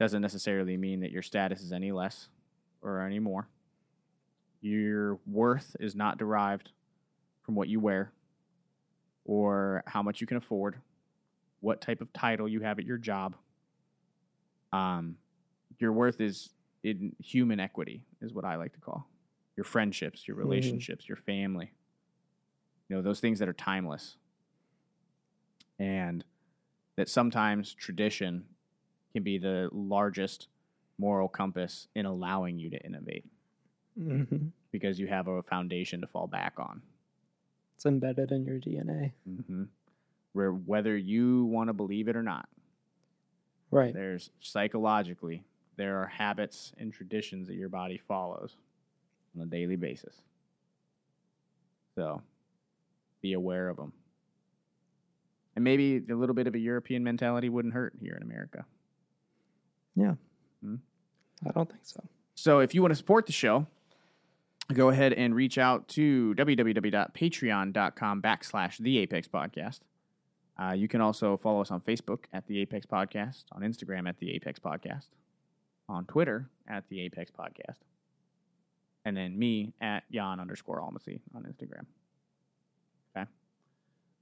doesn't 0.00 0.20
necessarily 0.20 0.76
mean 0.76 0.98
that 1.02 1.12
your 1.12 1.22
status 1.22 1.60
is 1.60 1.70
any 1.72 1.92
less 1.92 2.30
or 2.82 3.00
any 3.00 3.20
more 3.20 3.46
your 4.60 5.20
worth 5.24 5.76
is 5.78 5.94
not 5.94 6.18
derived 6.18 6.72
from 7.42 7.54
what 7.54 7.68
you 7.68 7.78
wear 7.78 8.10
or 9.24 9.84
how 9.86 10.02
much 10.02 10.20
you 10.20 10.26
can 10.26 10.36
afford 10.36 10.80
what 11.60 11.80
type 11.80 12.00
of 12.00 12.12
title 12.12 12.48
you 12.48 12.60
have 12.60 12.78
at 12.78 12.84
your 12.84 12.98
job 12.98 13.36
um 14.72 15.16
your 15.78 15.92
worth 15.92 16.20
is 16.20 16.50
in 16.84 17.14
human 17.18 17.58
equity 17.60 18.04
is 18.20 18.32
what 18.32 18.44
i 18.44 18.56
like 18.56 18.72
to 18.72 18.80
call 18.80 19.08
your 19.56 19.64
friendships 19.64 20.26
your 20.28 20.36
Mhm. 20.36 20.40
relationships 20.40 21.08
your 21.08 21.16
family 21.16 21.72
you 22.88 22.96
know 22.96 23.02
those 23.02 23.20
things 23.20 23.38
that 23.38 23.48
are 23.48 23.52
timeless 23.54 24.16
and 25.78 26.24
that 26.96 27.08
sometimes 27.08 27.74
tradition 27.74 28.44
can 29.12 29.22
be 29.22 29.38
the 29.38 29.68
largest 29.72 30.48
moral 30.98 31.28
compass 31.28 31.88
in 31.94 32.06
allowing 32.06 32.58
you 32.58 32.70
to 32.70 32.84
innovate 32.84 33.24
hmm 33.96 34.22
because 34.72 34.98
you 35.00 35.06
have 35.06 35.26
a 35.28 35.42
foundation 35.42 36.00
to 36.02 36.06
fall 36.06 36.26
back 36.26 36.54
on 36.58 36.82
It's 37.76 37.86
embedded 37.86 38.30
in 38.32 38.44
your 38.44 38.58
DNA. 38.58 39.12
mm-hmm. 39.28 39.64
Where 40.36 40.50
whether 40.52 40.96
you 40.96 41.44
want 41.46 41.68
to 41.68 41.72
believe 41.72 42.08
it 42.08 42.16
or 42.16 42.22
not 42.22 42.48
Right. 43.70 43.92
there's 43.92 44.30
psychologically 44.40 45.42
there 45.76 46.00
are 46.00 46.06
habits 46.06 46.72
and 46.78 46.92
traditions 46.92 47.48
that 47.48 47.54
your 47.56 47.68
body 47.68 47.98
follows 47.98 48.56
on 49.34 49.42
a 49.42 49.46
daily 49.46 49.76
basis 49.76 50.14
so 51.94 52.22
be 53.22 53.32
aware 53.32 53.68
of 53.68 53.76
them 53.76 53.92
and 55.54 55.64
maybe 55.64 56.02
a 56.10 56.14
little 56.14 56.34
bit 56.34 56.46
of 56.46 56.54
a 56.54 56.58
european 56.58 57.02
mentality 57.02 57.48
wouldn't 57.48 57.74
hurt 57.74 57.94
here 58.00 58.14
in 58.14 58.22
america 58.22 58.64
Yeah. 59.96 60.14
Hmm? 60.62 60.76
I 61.46 61.50
don't 61.52 61.68
think 61.68 61.84
so. 61.84 62.02
so 62.34 62.58
if 62.60 62.74
you 62.74 62.82
want 62.82 62.92
to 62.92 62.96
support 62.96 63.26
the 63.26 63.32
show 63.32 63.66
go 64.72 64.88
ahead 64.90 65.12
and 65.12 65.34
reach 65.34 65.58
out 65.58 65.88
to 65.88 66.34
www.patreon.com 66.36 68.22
backslash 68.22 68.78
the 68.78 68.98
apex 68.98 69.28
podcast 69.28 69.80
uh, 70.58 70.72
you 70.72 70.88
can 70.88 71.00
also 71.00 71.36
follow 71.36 71.60
us 71.60 71.70
on 71.70 71.80
facebook 71.80 72.24
at 72.32 72.46
the 72.46 72.60
apex 72.60 72.86
podcast 72.86 73.44
on 73.52 73.62
instagram 73.62 74.08
at 74.08 74.18
the 74.18 74.32
apex 74.34 74.58
podcast 74.58 75.08
on 75.88 76.04
twitter 76.04 76.48
at 76.68 76.88
the 76.88 77.00
apex 77.00 77.30
podcast 77.30 77.78
and 79.06 79.16
then 79.16 79.38
me 79.38 79.72
at 79.80 80.02
Jan 80.10 80.40
underscore 80.40 80.80
Almacy 80.80 81.20
on 81.32 81.44
Instagram. 81.44 81.86
Okay. 83.16 83.30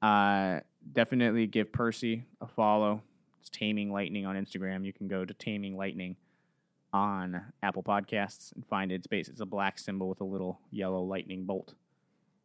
Uh, 0.02 0.60
definitely 0.92 1.46
give 1.46 1.72
Percy 1.72 2.24
a 2.42 2.46
follow. 2.46 3.02
It's 3.40 3.48
Taming 3.48 3.90
Lightning 3.90 4.26
on 4.26 4.36
Instagram. 4.36 4.84
You 4.84 4.92
can 4.92 5.08
go 5.08 5.24
to 5.24 5.32
Taming 5.32 5.78
Lightning 5.78 6.16
on 6.92 7.40
Apple 7.62 7.82
Podcasts 7.82 8.54
and 8.54 8.64
find 8.66 8.92
it. 8.92 8.96
It's 8.96 9.06
based, 9.06 9.30
it's 9.30 9.40
a 9.40 9.46
black 9.46 9.78
symbol 9.78 10.06
with 10.06 10.20
a 10.20 10.24
little 10.24 10.60
yellow 10.70 11.02
lightning 11.02 11.46
bolt. 11.46 11.72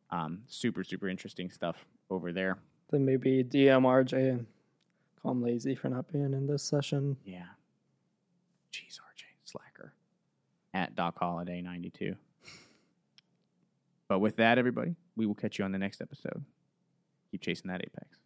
Um, 0.10 0.44
super, 0.48 0.86
super 0.86 1.10
interesting 1.10 1.52
stuff 1.52 1.86
over 2.10 2.32
there. 2.32 2.58
Then 2.90 3.06
maybe 3.06 3.44
DM 3.44 3.84
RJ 3.84 4.14
and 4.14 4.46
call 5.22 5.32
him 5.32 5.44
lazy 5.44 5.76
for 5.76 5.90
not 5.90 6.12
being 6.12 6.34
in 6.34 6.48
this 6.48 6.64
session. 6.64 7.18
Yeah. 7.24 7.46
Jeez, 8.74 9.00
RJ, 9.00 9.24
slacker. 9.46 9.94
At 10.74 10.96
Doc 10.96 11.18
Holiday 11.20 11.62
92. 11.62 12.16
But 14.08 14.20
with 14.20 14.38
that, 14.38 14.58
everybody, 14.58 14.96
we 15.16 15.26
will 15.26 15.36
catch 15.36 15.60
you 15.60 15.66
on 15.66 15.72
the 15.72 15.78
next 15.78 16.02
episode. 16.02 16.44
Keep 17.32 17.42
chasing 17.42 17.70
that 17.70 17.82
apex. 17.82 18.19